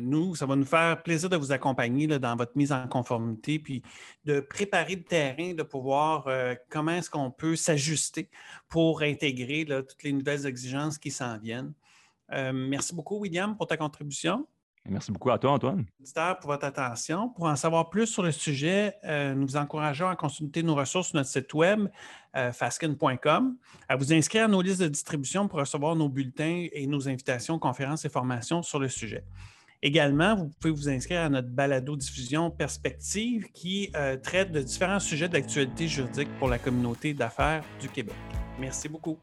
nous, 0.02 0.34
ça 0.34 0.44
va 0.44 0.56
nous 0.56 0.66
faire 0.66 1.02
plaisir 1.02 1.30
de 1.30 1.38
vous 1.38 1.52
accompagner 1.52 2.06
dans 2.06 2.36
votre 2.36 2.52
mise 2.54 2.70
en 2.70 2.86
conformité 2.86 3.58
puis 3.58 3.82
de 4.26 4.40
préparer 4.40 4.96
le 4.96 5.04
terrain, 5.04 5.54
de 5.54 5.62
pouvoir 5.62 6.28
comment 6.68 6.92
est-ce 6.92 7.08
qu'on 7.08 7.30
peut 7.30 7.56
s'ajuster 7.56 8.28
pour 8.68 9.00
intégrer 9.00 9.64
toutes 9.66 10.02
les 10.02 10.12
nouvelles 10.12 10.44
exigences 10.44 10.98
qui 10.98 11.10
s'en 11.10 11.38
viennent. 11.38 11.72
merci 12.52 12.94
beaucoup, 12.94 13.20
William, 13.20 13.56
pour 13.56 13.66
ta 13.66 13.78
contribution. 13.78 14.46
Merci 14.86 15.12
beaucoup 15.12 15.30
à 15.30 15.38
toi, 15.38 15.52
Antoine. 15.52 15.86
pour 16.40 16.50
votre 16.50 16.66
attention. 16.66 17.30
Pour 17.30 17.46
en 17.46 17.56
savoir 17.56 17.88
plus 17.88 18.06
sur 18.06 18.22
le 18.22 18.32
sujet, 18.32 18.94
euh, 19.04 19.34
nous 19.34 19.46
vous 19.46 19.56
encourageons 19.56 20.08
à 20.08 20.16
consulter 20.16 20.62
nos 20.62 20.74
ressources 20.74 21.08
sur 21.08 21.16
notre 21.16 21.30
site 21.30 21.54
web, 21.54 21.88
euh, 22.36 22.52
à 23.88 23.96
vous 23.96 24.12
inscrire 24.12 24.44
à 24.44 24.48
nos 24.48 24.60
listes 24.60 24.82
de 24.82 24.88
distribution 24.88 25.48
pour 25.48 25.60
recevoir 25.60 25.96
nos 25.96 26.10
bulletins 26.10 26.66
et 26.72 26.86
nos 26.86 27.08
invitations, 27.08 27.58
conférences 27.58 28.04
et 28.04 28.10
formations 28.10 28.62
sur 28.62 28.78
le 28.78 28.88
sujet. 28.88 29.24
Également, 29.80 30.34
vous 30.34 30.50
pouvez 30.60 30.72
vous 30.72 30.88
inscrire 30.88 31.20
à 31.20 31.28
notre 31.28 31.48
balado-diffusion 31.48 32.50
Perspective 32.50 33.50
qui 33.52 33.90
euh, 33.96 34.16
traite 34.16 34.50
de 34.52 34.60
différents 34.60 35.00
sujets 35.00 35.28
d'actualité 35.28 35.88
juridique 35.88 36.28
pour 36.38 36.48
la 36.48 36.58
communauté 36.58 37.14
d'affaires 37.14 37.62
du 37.80 37.88
Québec. 37.88 38.16
Merci 38.58 38.88
beaucoup. 38.88 39.18